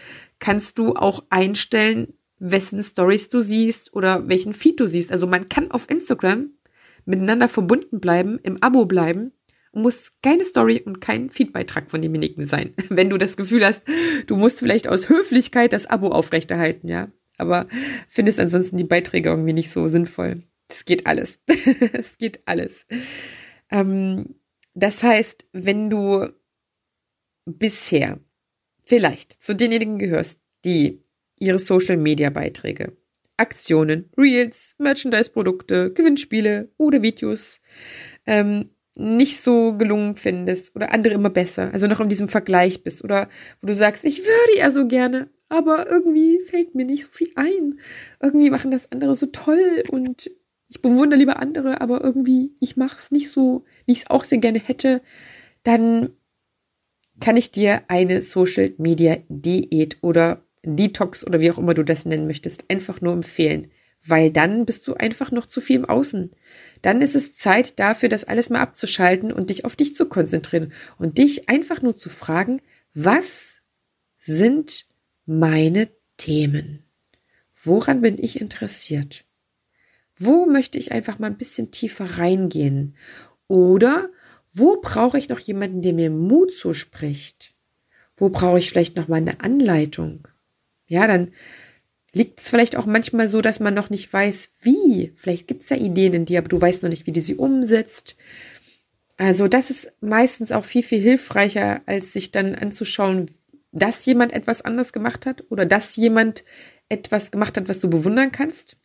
[0.45, 5.12] kannst du auch einstellen, wessen Stories du siehst oder welchen Feed du siehst.
[5.12, 6.51] Also man kann auf Instagram
[7.03, 9.31] miteinander verbunden bleiben, im Abo bleiben
[9.73, 12.75] muss keine Story und kein Feedbeitrag von demjenigen sein.
[12.89, 13.88] Wenn du das Gefühl hast,
[14.27, 17.10] du musst vielleicht aus Höflichkeit das Abo aufrechterhalten, ja.
[17.38, 17.67] Aber
[18.08, 20.43] findest ansonsten die Beiträge irgendwie nicht so sinnvoll.
[20.69, 21.39] Es geht alles.
[21.91, 22.86] Es geht alles.
[23.71, 24.36] Ähm,
[24.75, 26.29] das heißt, wenn du
[27.45, 28.19] bisher
[28.86, 31.02] vielleicht zu denjenigen gehörst, die
[31.39, 32.93] ihre Social Media Beiträge,
[33.38, 37.62] Aktionen, Reels, Merchandise-Produkte, Gewinnspiele oder Videos
[38.26, 43.04] ähm, nicht so gelungen findest oder andere immer besser, also noch in diesem Vergleich bist
[43.04, 43.28] oder
[43.62, 47.32] wo du sagst, ich würde ja so gerne, aber irgendwie fällt mir nicht so viel
[47.36, 47.80] ein.
[48.21, 50.32] Irgendwie machen das andere so toll und
[50.67, 54.39] ich bewundere lieber andere, aber irgendwie ich mach's nicht so, wie ich es auch sehr
[54.39, 55.02] gerne hätte,
[55.63, 56.10] dann
[57.19, 62.06] kann ich dir eine Social Media Diät oder Detox oder wie auch immer du das
[62.06, 63.67] nennen möchtest, einfach nur empfehlen
[64.08, 66.32] weil dann bist du einfach noch zu viel im Außen.
[66.82, 70.73] Dann ist es Zeit dafür, das alles mal abzuschalten und dich auf dich zu konzentrieren
[70.97, 72.62] und dich einfach nur zu fragen,
[72.93, 73.60] was
[74.17, 74.88] sind
[75.25, 76.84] meine Themen?
[77.63, 79.25] Woran bin ich interessiert?
[80.15, 82.95] Wo möchte ich einfach mal ein bisschen tiefer reingehen?
[83.47, 84.10] Oder
[84.57, 87.53] wo brauche ich noch jemanden, der mir Mut zuspricht?
[88.15, 90.27] Wo brauche ich vielleicht noch mal eine Anleitung?
[90.87, 91.31] Ja, dann
[92.13, 95.11] liegt es vielleicht auch manchmal so, dass man noch nicht weiß, wie.
[95.15, 97.35] Vielleicht gibt es ja Ideen in dir, aber du weißt noch nicht, wie du sie
[97.35, 98.15] umsetzt.
[99.17, 103.31] Also das ist meistens auch viel, viel hilfreicher, als sich dann anzuschauen,
[103.73, 106.45] dass jemand etwas anders gemacht hat oder dass jemand
[106.87, 108.77] etwas gemacht hat, was du bewundern kannst.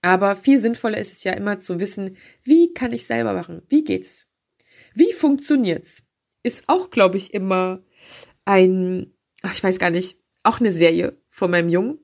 [0.00, 3.62] Aber viel sinnvoller ist es ja immer zu wissen, wie kann ich selber machen?
[3.68, 4.26] Wie geht's?
[4.94, 6.04] Wie funktioniert's?
[6.42, 7.82] Ist auch, glaube ich, immer
[8.44, 9.12] ein,
[9.52, 11.98] ich weiß gar nicht, auch eine Serie von meinem Jungen.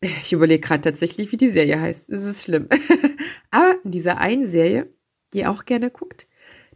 [0.00, 2.08] Ich überlege gerade tatsächlich, wie die Serie heißt.
[2.10, 2.68] Es ist schlimm.
[3.50, 4.92] Aber in dieser einen Serie,
[5.32, 6.28] die ihr auch gerne guckt,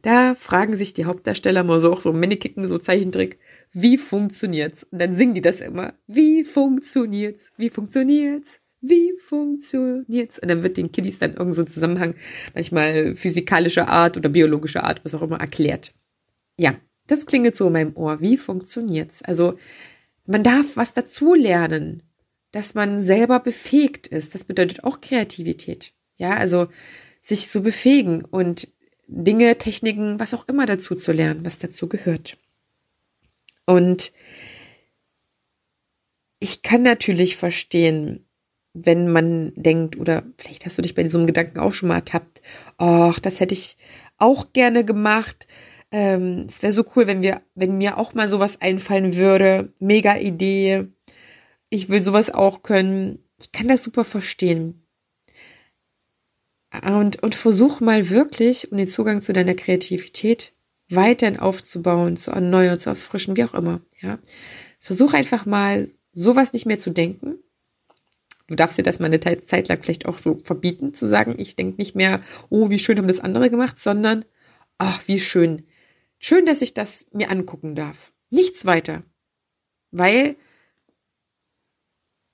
[0.02, 3.38] da fragen sich die Hauptdarsteller mal so auch so Minikicken, so Zeichentrick,
[3.70, 4.84] wie funktioniert's?
[4.84, 5.94] Und dann singen die das immer.
[6.08, 7.52] Wie funktioniert's?
[7.56, 8.61] Wie funktioniert's?
[8.82, 10.38] Wie funktioniert's?
[10.40, 12.14] Und dann wird den Kiddies dann irgend so Zusammenhang,
[12.52, 15.94] manchmal physikalischer Art oder biologischer Art, was auch immer, erklärt.
[16.58, 16.74] Ja,
[17.06, 18.20] Das klingelt so in meinem Ohr.
[18.20, 19.22] Wie funktioniert's?
[19.22, 19.58] Also,
[20.26, 22.02] man darf was dazulernen,
[22.52, 24.34] dass man selber befähigt ist.
[24.34, 25.92] Das bedeutet auch Kreativität.
[26.16, 26.68] Ja, also
[27.20, 28.68] sich zu befähigen und
[29.08, 32.38] Dinge, Techniken, was auch immer dazu zu lernen, was dazu gehört.
[33.66, 34.12] Und
[36.38, 38.26] ich kann natürlich verstehen,
[38.74, 42.40] wenn man denkt, oder vielleicht hast du dich bei diesem Gedanken auch schon mal ertappt,
[42.78, 43.76] ach, das hätte ich
[44.18, 45.46] auch gerne gemacht.
[45.90, 49.72] Ähm, es wäre so cool, wenn wir, wenn mir auch mal sowas einfallen würde.
[49.78, 50.86] Mega Idee.
[51.68, 53.18] Ich will sowas auch können.
[53.38, 54.86] Ich kann das super verstehen.
[56.86, 60.54] Und, und versuch mal wirklich, um den Zugang zu deiner Kreativität
[60.88, 64.18] weiterhin aufzubauen, zu erneuern, zu erfrischen, wie auch immer, ja.
[64.78, 67.36] Versuch einfach mal, sowas nicht mehr zu denken.
[68.46, 71.56] Du darfst dir das mal eine Zeit lang vielleicht auch so verbieten, zu sagen, ich
[71.56, 74.24] denke nicht mehr, oh, wie schön haben das andere gemacht, sondern,
[74.78, 75.66] ach, wie schön.
[76.18, 78.12] Schön, dass ich das mir angucken darf.
[78.30, 79.02] Nichts weiter.
[79.90, 80.36] Weil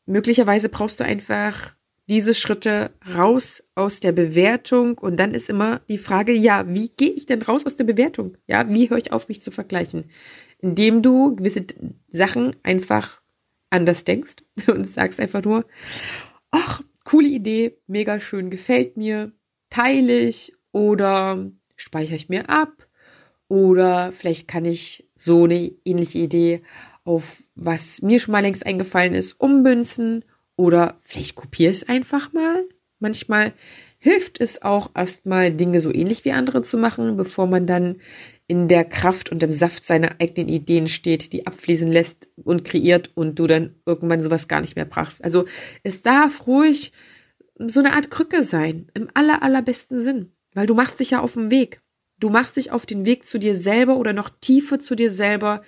[0.06, 1.74] möglicherweise brauchst du einfach
[2.08, 7.10] diese Schritte raus aus der Bewertung und dann ist immer die Frage, ja, wie gehe
[7.10, 8.36] ich denn raus aus der Bewertung?
[8.46, 10.06] Ja, wie höre ich auf, mich zu vergleichen?
[10.58, 11.66] Indem du gewisse
[12.08, 13.17] Sachen einfach
[13.70, 15.66] anders denkst und sagst einfach nur,
[16.50, 19.32] ach, coole Idee, mega schön, gefällt mir,
[19.70, 22.88] teile ich oder speichere ich mir ab
[23.48, 26.62] oder vielleicht kann ich so eine ähnliche Idee
[27.04, 30.24] auf was mir schon mal längst eingefallen ist, ummünzen
[30.56, 32.64] oder vielleicht kopiere es einfach mal.
[32.98, 33.54] Manchmal
[33.98, 37.96] hilft es auch erstmal Dinge so ähnlich wie andere zu machen, bevor man dann
[38.48, 43.10] in der Kraft und im Saft seiner eigenen Ideen steht, die abfließen lässt und kreiert
[43.14, 45.22] und du dann irgendwann sowas gar nicht mehr brauchst.
[45.22, 45.44] Also
[45.82, 46.92] es darf ruhig
[47.58, 51.34] so eine Art Krücke sein, im aller, allerbesten Sinn, weil du machst dich ja auf
[51.34, 51.80] den Weg.
[52.18, 55.62] Du machst dich auf den Weg zu dir selber oder noch tiefer zu dir selber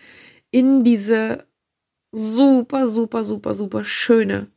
[0.51, 1.45] in diese
[2.11, 4.49] super, super, super, super schöne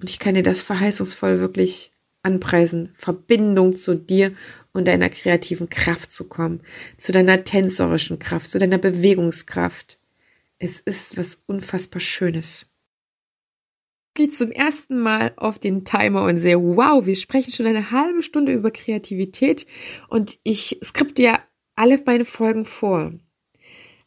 [0.00, 1.92] und ich kann dir das verheißungsvoll wirklich
[2.22, 4.32] anpreisen, Verbindung zu dir
[4.72, 6.60] und deiner kreativen Kraft zu kommen,
[6.96, 9.98] zu deiner tänzerischen Kraft, zu deiner Bewegungskraft.
[10.58, 12.66] Es ist was unfassbar Schönes.
[14.14, 18.22] Gehe zum ersten Mal auf den Timer und sehe, wow, wir sprechen schon eine halbe
[18.22, 19.66] Stunde über Kreativität
[20.08, 21.40] und ich skripte ja
[21.76, 23.12] alle meine Folgen vor.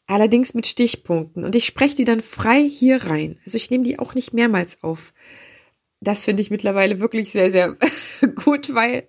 [0.07, 3.37] Allerdings mit Stichpunkten und ich spreche die dann frei hier rein.
[3.45, 5.13] Also ich nehme die auch nicht mehrmals auf
[6.01, 7.77] das finde ich mittlerweile wirklich sehr, sehr
[8.43, 9.07] gut, weil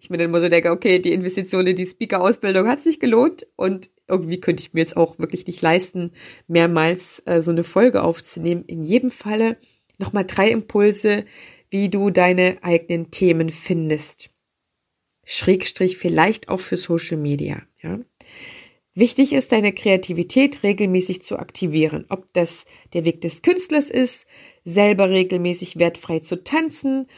[0.00, 3.46] ich mir dann immer so denke, okay, die Investition in die Speaker-Ausbildung hat sich gelohnt
[3.56, 6.12] und irgendwie könnte ich mir jetzt auch wirklich nicht leisten,
[6.46, 8.64] mehrmals äh, so eine Folge aufzunehmen.
[8.66, 9.56] In jedem Falle
[9.98, 11.24] nochmal drei Impulse,
[11.70, 14.30] wie du deine eigenen Themen findest.
[15.24, 17.98] Schrägstrich vielleicht auch für Social Media, ja.
[18.96, 22.04] Wichtig ist, deine Kreativität regelmäßig zu aktivieren.
[22.10, 24.28] Ob das der Weg des Künstlers ist,
[24.62, 27.08] selber regelmäßig wertfrei zu tanzen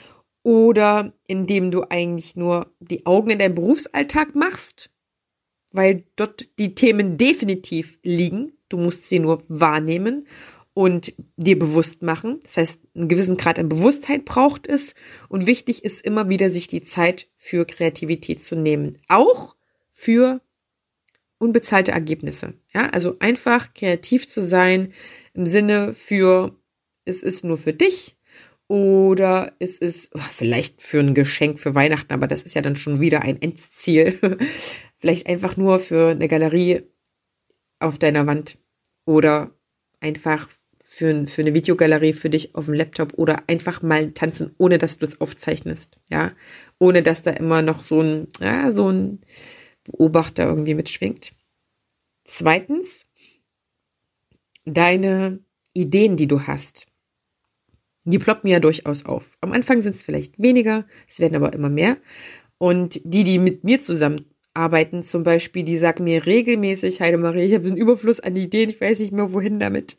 [0.47, 4.91] oder indem du eigentlich nur die Augen in deinem Berufsalltag machst,
[5.73, 8.53] weil dort die Themen definitiv liegen.
[8.69, 10.29] Du musst sie nur wahrnehmen
[10.73, 12.39] und dir bewusst machen.
[12.45, 14.95] Das heißt, einen gewissen Grad an Bewusstheit braucht es
[15.29, 18.99] und wichtig ist immer wieder, sich die Zeit für Kreativität zu nehmen.
[19.09, 19.57] Auch
[19.91, 20.41] für
[21.39, 22.55] unbezahlte Ergebnisse.
[22.73, 24.93] Ja, also einfach kreativ zu sein
[25.35, 26.57] im Sinne für,
[27.05, 28.16] es ist nur für dich
[28.69, 32.77] oder es ist oh, vielleicht für ein Geschenk für Weihnachten, aber das ist ja dann
[32.77, 34.19] schon wieder ein Endziel.
[34.97, 36.83] vielleicht einfach nur für eine Galerie
[37.79, 38.59] auf deiner Wand
[39.05, 39.53] oder
[40.01, 40.49] einfach
[40.83, 44.99] für, für eine Videogalerie für dich auf dem Laptop oder einfach mal tanzen, ohne dass
[44.99, 46.33] du es aufzeichnest, ja,
[46.79, 49.21] ohne dass da immer noch so ein, ja, so ein
[49.85, 51.35] Beobachter irgendwie mitschwingt.
[52.25, 53.07] Zweitens,
[54.65, 55.41] deine
[55.75, 56.87] Ideen, die du hast,
[58.13, 59.37] die ploppen ja durchaus auf.
[59.41, 61.97] Am Anfang sind es vielleicht weniger, es werden aber immer mehr.
[62.59, 67.67] Und die, die mit mir zusammenarbeiten, zum Beispiel, die sagen mir regelmäßig, Heidemarie, ich habe
[67.67, 69.97] einen Überfluss an Ideen, ich weiß nicht mehr, wohin damit.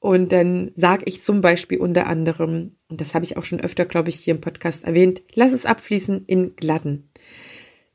[0.00, 3.84] Und dann sage ich zum Beispiel unter anderem, und das habe ich auch schon öfter,
[3.84, 7.10] glaube ich, hier im Podcast erwähnt, lass es abfließen in Glatten.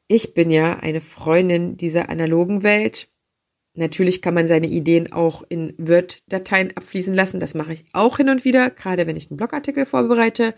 [0.08, 3.10] Ich bin ja eine Freundin dieser analogen Welt.
[3.80, 7.40] Natürlich kann man seine Ideen auch in Word-Dateien abfließen lassen.
[7.40, 10.54] Das mache ich auch hin und wieder, gerade wenn ich einen Blogartikel vorbereite.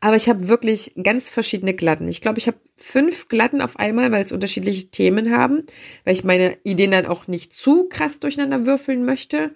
[0.00, 2.08] Aber ich habe wirklich ganz verschiedene Glatten.
[2.08, 5.62] Ich glaube, ich habe fünf Glatten auf einmal, weil es unterschiedliche Themen haben,
[6.04, 9.52] weil ich meine Ideen dann auch nicht zu krass durcheinander würfeln möchte.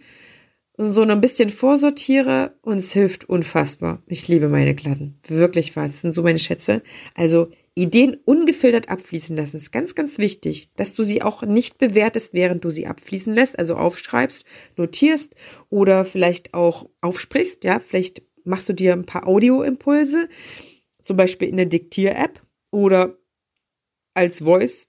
[0.76, 4.00] So ein bisschen vorsortiere und es hilft unfassbar.
[4.06, 5.18] Ich liebe meine Glatten.
[5.26, 5.88] Wirklich wahr.
[5.88, 6.82] Das sind so meine Schätze.
[7.16, 7.48] Also
[7.78, 9.56] Ideen ungefiltert abfließen lassen.
[9.56, 13.34] Das ist ganz, ganz wichtig, dass du sie auch nicht bewertest, während du sie abfließen
[13.34, 14.44] lässt, also aufschreibst,
[14.76, 15.34] notierst
[15.70, 17.64] oder vielleicht auch aufsprichst.
[17.64, 20.28] Ja, vielleicht machst du dir ein paar Audioimpulse,
[21.02, 23.18] zum Beispiel in der Diktier-App oder
[24.14, 24.88] als Voice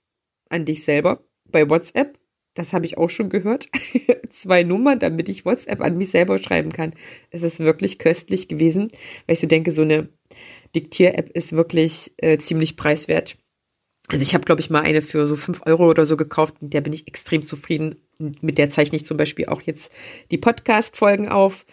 [0.49, 2.17] an dich selber bei WhatsApp.
[2.55, 3.69] Das habe ich auch schon gehört.
[4.29, 6.93] Zwei Nummern, damit ich WhatsApp an mich selber schreiben kann.
[7.29, 8.89] Es ist wirklich köstlich gewesen,
[9.27, 10.09] weil ich so denke, so eine
[10.75, 13.37] Diktier-App ist wirklich äh, ziemlich preiswert.
[14.07, 16.73] Also ich habe, glaube ich, mal eine für so fünf Euro oder so gekauft, mit
[16.73, 17.95] der bin ich extrem zufrieden.
[18.17, 19.91] Mit der zeichne ich zum Beispiel auch jetzt
[20.31, 21.65] die Podcast-Folgen auf.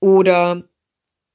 [0.00, 0.68] Oder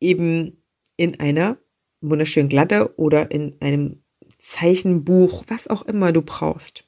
[0.02, 0.62] eben
[0.98, 1.58] in einer
[2.02, 4.04] wunderschönen Glatte oder in einem
[4.38, 6.84] Zeichenbuch, was auch immer du brauchst.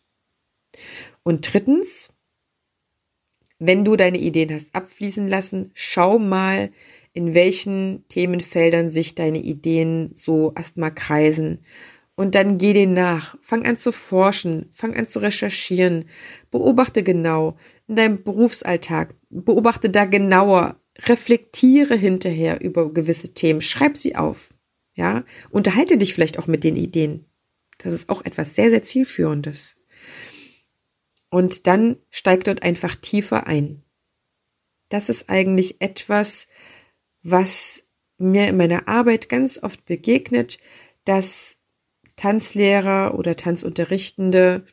[1.23, 2.13] Und drittens,
[3.57, 6.71] wenn du deine Ideen hast abfließen lassen, schau mal,
[7.13, 11.59] in welchen Themenfeldern sich deine Ideen so erstmal kreisen.
[12.15, 13.37] Und dann geh denen nach.
[13.41, 16.05] Fang an zu forschen, fang an zu recherchieren,
[16.51, 17.57] beobachte genau
[17.87, 24.53] in deinem Berufsalltag, beobachte da genauer, reflektiere hinterher über gewisse Themen, schreib sie auf.
[24.95, 27.25] Ja, unterhalte dich vielleicht auch mit den Ideen.
[27.77, 29.77] Das ist auch etwas sehr, sehr zielführendes.
[31.29, 33.83] Und dann steig dort einfach tiefer ein.
[34.89, 36.47] Das ist eigentlich etwas,
[37.23, 37.83] was
[38.17, 40.59] mir in meiner Arbeit ganz oft begegnet,
[41.05, 41.57] dass
[42.15, 44.65] Tanzlehrer oder Tanzunterrichtende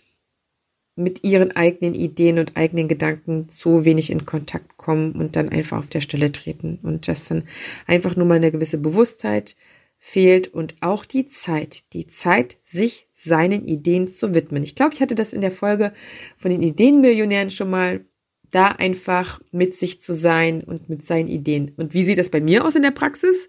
[0.97, 5.79] mit ihren eigenen Ideen und eigenen Gedanken so wenig in Kontakt kommen und dann einfach
[5.79, 7.45] auf der Stelle treten und dass dann
[7.87, 9.57] einfach nur mal eine gewisse Bewusstheit
[9.99, 14.63] fehlt und auch die Zeit, die Zeit, sich seinen Ideen zu widmen.
[14.63, 15.93] Ich glaube, ich hatte das in der Folge
[16.37, 18.05] von den Ideenmillionären schon mal
[18.51, 21.73] da einfach mit sich zu sein und mit seinen Ideen.
[21.77, 23.49] Und wie sieht das bei mir aus in der Praxis?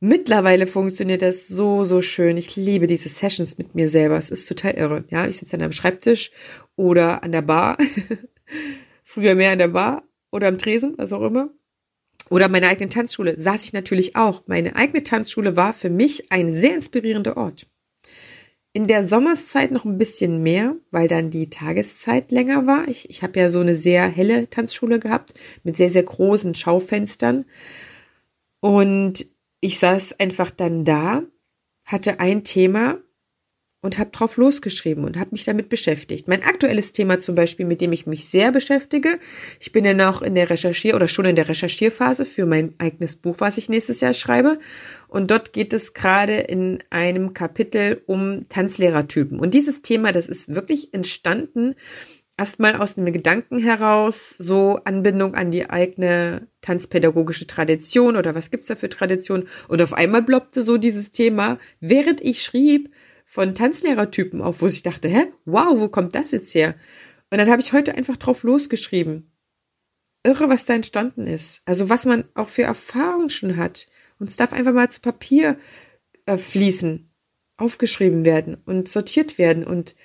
[0.00, 2.36] Mittlerweile funktioniert das so, so schön.
[2.36, 4.16] Ich liebe diese Sessions mit mir selber.
[4.16, 5.04] Es ist total irre.
[5.10, 6.32] Ja, ich sitze an einem Schreibtisch
[6.74, 7.78] oder an der Bar.
[9.04, 10.02] Früher mehr an der Bar
[10.32, 11.50] oder am Tresen, was auch immer.
[12.30, 14.42] Oder meine eigene Tanzschule saß ich natürlich auch.
[14.46, 17.66] Meine eigene Tanzschule war für mich ein sehr inspirierender Ort.
[18.74, 22.88] In der Sommerszeit noch ein bisschen mehr, weil dann die Tageszeit länger war.
[22.88, 27.44] Ich, ich habe ja so eine sehr helle Tanzschule gehabt mit sehr, sehr großen Schaufenstern.
[28.60, 29.26] Und
[29.60, 31.22] ich saß einfach dann da,
[31.86, 32.98] hatte ein Thema
[33.82, 36.28] und habe drauf losgeschrieben und habe mich damit beschäftigt.
[36.28, 39.18] Mein aktuelles Thema zum Beispiel, mit dem ich mich sehr beschäftige,
[39.60, 43.16] ich bin ja noch in der Recherchier- oder schon in der Recherchierphase für mein eigenes
[43.16, 44.58] Buch, was ich nächstes Jahr schreibe.
[45.12, 49.38] Und dort geht es gerade in einem Kapitel um Tanzlehrertypen.
[49.38, 51.74] Und dieses Thema, das ist wirklich entstanden,
[52.38, 58.68] erstmal aus dem Gedanken heraus, so Anbindung an die eigene tanzpädagogische Tradition oder was gibt's
[58.68, 59.48] da für Tradition?
[59.68, 62.90] Und auf einmal bloppte so dieses Thema, während ich schrieb,
[63.26, 66.74] von Tanzlehrertypen auf, wo ich dachte, hä, wow, wo kommt das jetzt her?
[67.30, 69.30] Und dann habe ich heute einfach drauf losgeschrieben.
[70.24, 71.60] Irre, was da entstanden ist.
[71.66, 73.88] Also was man auch für Erfahrungen schon hat.
[74.22, 75.58] Und es darf einfach mal zu Papier
[76.26, 77.10] äh, fließen,
[77.56, 79.64] aufgeschrieben werden und sortiert werden.
[79.64, 79.96] Und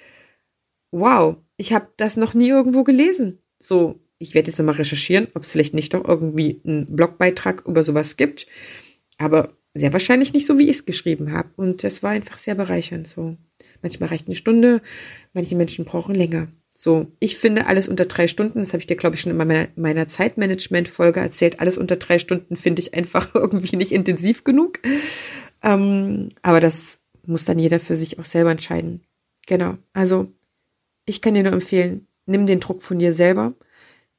[0.89, 3.37] wow, ich habe das noch nie irgendwo gelesen.
[3.59, 7.83] So, ich werde jetzt nochmal recherchieren, ob es vielleicht nicht doch irgendwie einen Blogbeitrag über
[7.83, 8.47] sowas gibt.
[9.19, 11.49] Aber sehr wahrscheinlich nicht so, wie ich es geschrieben habe.
[11.55, 13.07] Und das war einfach sehr bereichernd.
[13.07, 13.37] So,
[13.83, 14.81] manchmal reicht eine Stunde,
[15.33, 16.47] manche Menschen brauchen länger.
[16.79, 19.37] So, ich finde alles unter drei Stunden, das habe ich dir, glaube ich, schon in
[19.37, 24.77] meiner, meiner Zeitmanagement-Folge erzählt, alles unter drei Stunden finde ich einfach irgendwie nicht intensiv genug.
[25.63, 29.01] Ähm, aber das muss dann jeder für sich auch selber entscheiden.
[29.47, 29.79] Genau.
[29.93, 30.31] Also,
[31.07, 33.55] ich kann dir nur empfehlen, nimm den Druck von dir selber.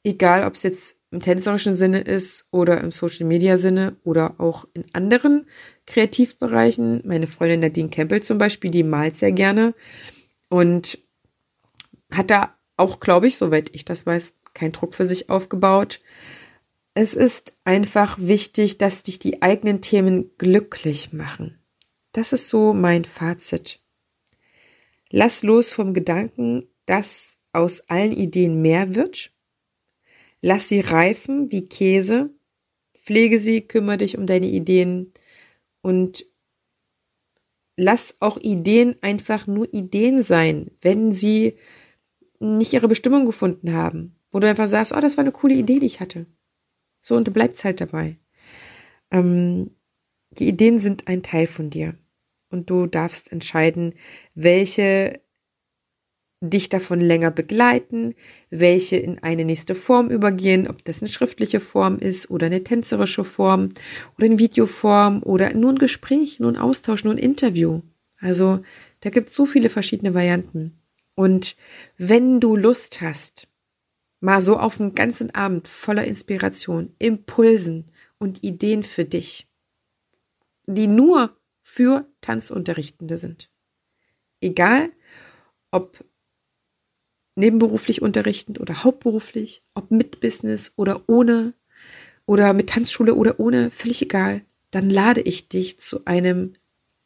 [0.03, 4.67] Egal, ob es jetzt im tänzerischen Sinne ist oder im Social Media Sinne oder auch
[4.75, 5.47] in anderen
[5.87, 7.03] Kreativbereichen.
[7.05, 9.75] Meine Freundin Nadine Campbell zum Beispiel, die malt sehr gerne
[10.49, 10.99] und
[12.11, 16.01] hat da auch, glaube ich, soweit ich das weiß, keinen Druck für sich aufgebaut.
[16.95, 21.59] Es ist einfach wichtig, dass dich die eigenen Themen glücklich machen.
[22.13, 23.81] Das ist so mein Fazit.
[25.11, 29.33] Lass los vom Gedanken, dass aus allen Ideen mehr wird
[30.41, 32.31] Lass sie reifen wie Käse.
[32.97, 35.13] Pflege sie, kümmere dich um deine Ideen
[35.81, 36.27] und
[37.77, 41.55] lass auch Ideen einfach nur Ideen sein, wenn sie
[42.41, 44.17] nicht ihre Bestimmung gefunden haben.
[44.31, 46.27] Wo du einfach sagst, oh, das war eine coole Idee, die ich hatte.
[47.01, 48.19] So, und du bleibst halt dabei.
[49.11, 49.71] Ähm,
[50.31, 51.95] die Ideen sind ein Teil von dir.
[52.51, 53.95] Und du darfst entscheiden,
[54.35, 55.21] welche
[56.41, 58.15] dich davon länger begleiten,
[58.51, 63.25] welche in eine nächste Form übergehen, ob das eine schriftliche Form ist oder eine tänzerische
[63.25, 63.71] Form
[64.17, 67.83] oder eine Videoform oder nur ein Gespräch, nur ein Austausch, nur ein Interview.
[68.21, 68.61] Also
[69.01, 70.78] Da gibt es so viele verschiedene Varianten.
[71.19, 71.57] Und
[71.97, 73.49] wenn du Lust hast,
[74.21, 79.49] mal so auf einen ganzen Abend voller Inspiration, Impulsen und Ideen für dich,
[80.67, 83.51] die nur für Tanzunterrichtende sind.
[84.41, 84.93] Egal,
[85.73, 86.05] ob
[87.35, 91.53] nebenberuflich unterrichtend oder hauptberuflich, ob mit Business oder ohne
[92.27, 96.53] oder mit Tanzschule oder ohne, völlig egal, dann lade ich dich zu einem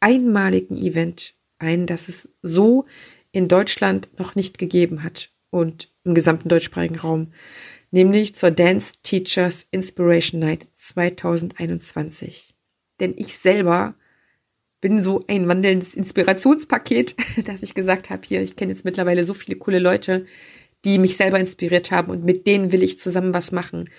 [0.01, 2.85] einmaligen Event ein, das es so
[3.33, 7.33] in Deutschland noch nicht gegeben hat und im gesamten deutschsprachigen Raum,
[7.91, 12.55] nämlich zur Dance Teachers Inspiration Night 2021.
[13.01, 13.95] Denn ich selber
[14.79, 17.15] bin so ein wandelndes Inspirationspaket,
[17.45, 20.25] dass ich gesagt habe, hier, ich kenne jetzt mittlerweile so viele coole Leute,
[20.85, 23.89] die mich selber inspiriert haben und mit denen will ich zusammen was machen.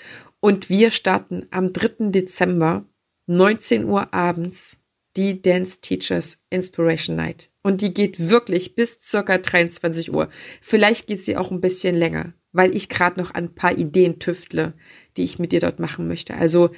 [0.40, 2.10] Und wir starten am 3.
[2.10, 2.84] Dezember,
[3.26, 4.78] 19 Uhr abends,
[5.16, 7.50] die Dance Teachers Inspiration Night.
[7.62, 10.28] Und die geht wirklich bis circa 23 Uhr.
[10.60, 14.18] Vielleicht geht sie auch ein bisschen länger, weil ich gerade noch an ein paar Ideen
[14.18, 14.74] tüftle,
[15.16, 16.34] die ich mit dir dort machen möchte.
[16.34, 16.70] Also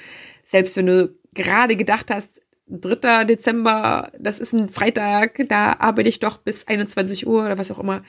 [0.45, 3.25] selbst wenn du gerade gedacht hast, 3.
[3.25, 7.79] Dezember, das ist ein Freitag, da arbeite ich doch bis 21 Uhr oder was auch
[7.79, 8.03] immer.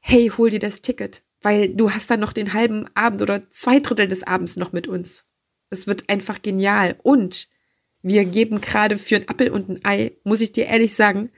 [0.00, 3.80] Hey, hol dir das Ticket, weil du hast dann noch den halben Abend oder zwei
[3.80, 5.24] Drittel des Abends noch mit uns.
[5.70, 6.96] Es wird einfach genial.
[7.02, 7.48] Und
[8.04, 11.30] wir geben gerade für ein Appel und ein Ei, muss ich dir ehrlich sagen,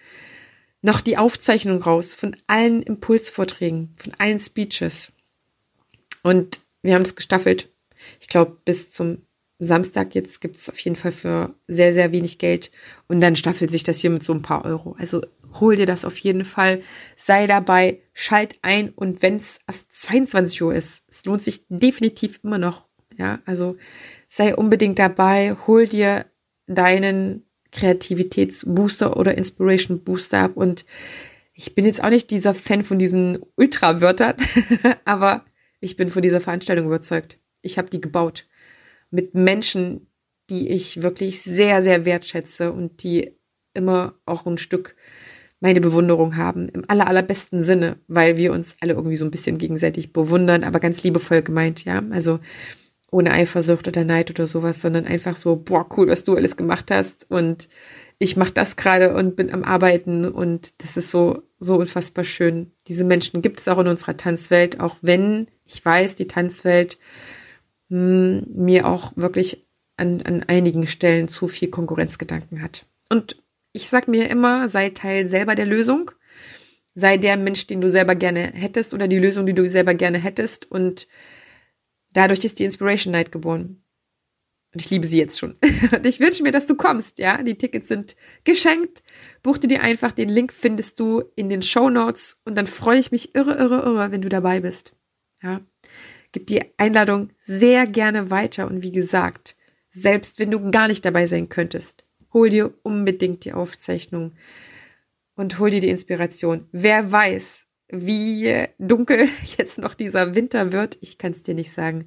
[0.82, 5.12] noch die Aufzeichnung raus von allen Impulsvorträgen, von allen Speeches.
[6.22, 7.70] Und wir haben es gestaffelt.
[8.20, 9.22] Ich glaube, bis zum
[9.60, 12.72] Samstag jetzt gibt es auf jeden Fall für sehr, sehr wenig Geld.
[13.06, 14.96] Und dann staffelt sich das hier mit so ein paar Euro.
[14.98, 15.22] Also
[15.60, 16.82] hol dir das auf jeden Fall.
[17.14, 18.90] Sei dabei, schalt ein.
[18.90, 22.86] Und wenn es erst 22 Uhr ist, es lohnt sich definitiv immer noch.
[23.16, 23.76] Ja, also
[24.28, 26.26] sei unbedingt dabei, hol dir
[26.66, 30.52] deinen Kreativitätsbooster oder Inspiration Booster ab.
[30.56, 30.84] Und
[31.54, 34.36] ich bin jetzt auch nicht dieser Fan von diesen Ultra-Wörtern,
[35.04, 35.44] aber
[35.80, 37.38] ich bin von dieser Veranstaltung überzeugt.
[37.62, 38.46] Ich habe die gebaut
[39.10, 40.08] mit Menschen,
[40.50, 43.36] die ich wirklich sehr, sehr wertschätze und die
[43.74, 44.96] immer auch ein Stück
[45.60, 49.58] meine Bewunderung haben, im aller, allerbesten Sinne, weil wir uns alle irgendwie so ein bisschen
[49.58, 52.02] gegenseitig bewundern, aber ganz liebevoll gemeint, ja.
[52.10, 52.40] Also
[53.16, 56.90] ohne Eifersucht oder Neid oder sowas, sondern einfach so, boah, cool, was du alles gemacht
[56.90, 57.68] hast und
[58.18, 62.72] ich mache das gerade und bin am Arbeiten und das ist so, so unfassbar schön.
[62.88, 66.98] Diese Menschen gibt es auch in unserer Tanzwelt, auch wenn ich weiß, die Tanzwelt
[67.88, 72.84] mh, hm, mir auch wirklich an, an einigen Stellen zu viel Konkurrenzgedanken hat.
[73.08, 73.42] Und
[73.72, 76.10] ich sag mir immer, sei Teil selber der Lösung.
[76.94, 80.18] Sei der Mensch, den du selber gerne hättest oder die Lösung, die du selber gerne
[80.18, 81.06] hättest und
[82.16, 83.82] Dadurch ist die Inspiration Night geboren.
[84.72, 85.52] Und ich liebe sie jetzt schon.
[85.92, 87.42] Und ich wünsche mir, dass du kommst, ja.
[87.42, 89.02] Die Tickets sind geschenkt.
[89.42, 90.12] Buchte dir einfach.
[90.12, 92.40] Den Link findest du in den Show Notes.
[92.46, 94.96] Und dann freue ich mich irre, irre, irre, wenn du dabei bist.
[95.42, 95.60] Ja.
[96.32, 98.66] Gib die Einladung sehr gerne weiter.
[98.66, 99.54] Und wie gesagt,
[99.90, 104.32] selbst wenn du gar nicht dabei sein könntest, hol dir unbedingt die Aufzeichnung
[105.34, 106.66] und hol dir die Inspiration.
[106.72, 109.28] Wer weiß, wie dunkel
[109.59, 112.07] jetzt noch dieser Winter wird, ich kann es dir nicht sagen.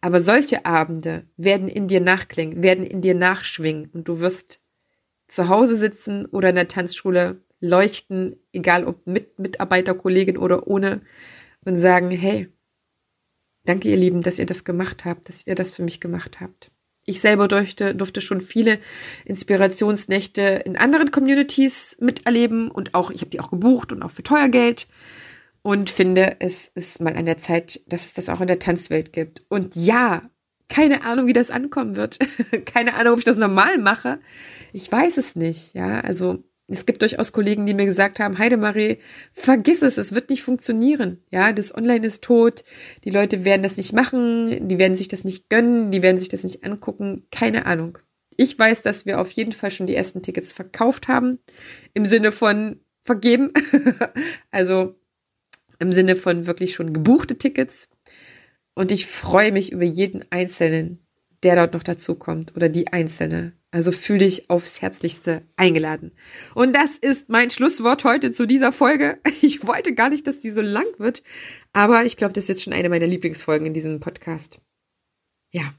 [0.00, 4.60] Aber solche Abende werden in dir nachklingen, werden in dir nachschwingen und du wirst
[5.26, 11.02] zu Hause sitzen oder in der Tanzschule leuchten, egal ob mit Mitarbeiter, Kollegin oder ohne
[11.64, 12.48] und sagen, hey,
[13.64, 16.70] danke ihr Lieben, dass ihr das gemacht habt, dass ihr das für mich gemacht habt.
[17.08, 18.78] Ich selber durfte, durfte schon viele
[19.24, 24.22] Inspirationsnächte in anderen Communities miterleben und auch, ich habe die auch gebucht und auch für
[24.22, 24.86] teuer Geld
[25.62, 29.12] und finde, es ist mal an der Zeit, dass es das auch in der Tanzwelt
[29.12, 29.42] gibt.
[29.48, 30.22] Und ja,
[30.68, 32.18] keine Ahnung, wie das ankommen wird.
[32.66, 34.20] keine Ahnung, ob ich das normal mache.
[34.72, 36.00] Ich weiß es nicht, ja.
[36.00, 38.98] Also, es gibt durchaus Kollegen, die mir gesagt haben, Heidemarie,
[39.32, 41.22] vergiss es, es wird nicht funktionieren.
[41.30, 42.62] Ja, das Online ist tot,
[43.04, 46.28] die Leute werden das nicht machen, die werden sich das nicht gönnen, die werden sich
[46.28, 47.98] das nicht angucken, keine Ahnung.
[48.36, 51.38] Ich weiß, dass wir auf jeden Fall schon die ersten Tickets verkauft haben,
[51.94, 53.50] im Sinne von vergeben.
[54.50, 54.94] also
[55.78, 57.88] im Sinne von wirklich schon gebuchte Tickets.
[58.74, 61.04] Und ich freue mich über jeden Einzelnen,
[61.42, 63.57] der dort noch dazukommt oder die Einzelne.
[63.70, 66.12] Also fühle dich aufs Herzlichste eingeladen.
[66.54, 69.18] Und das ist mein Schlusswort heute zu dieser Folge.
[69.40, 71.22] Ich wollte gar nicht, dass die so lang wird,
[71.72, 74.60] aber ich glaube, das ist jetzt schon eine meiner Lieblingsfolgen in diesem Podcast.
[75.50, 75.74] Ja,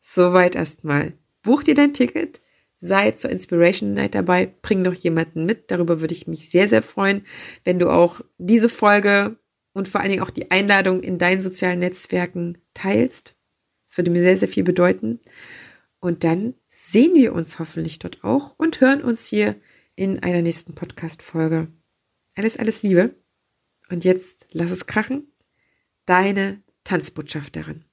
[0.00, 1.14] soweit erstmal.
[1.42, 2.40] Buch dir dein Ticket,
[2.78, 5.70] sei zur Inspiration Night dabei, bring noch jemanden mit.
[5.70, 7.22] Darüber würde ich mich sehr, sehr freuen,
[7.64, 9.36] wenn du auch diese Folge
[9.72, 13.34] und vor allen Dingen auch die Einladung in deinen sozialen Netzwerken teilst.
[13.88, 15.20] Das würde mir sehr, sehr viel bedeuten.
[16.00, 16.54] Und dann
[16.92, 19.58] sehen wir uns hoffentlich dort auch und hören uns hier
[19.96, 21.68] in einer nächsten Podcast-Folge.
[22.34, 23.14] Alles, alles Liebe.
[23.88, 25.32] Und jetzt lass es krachen.
[26.04, 27.84] Deine Tanzbotschafterin.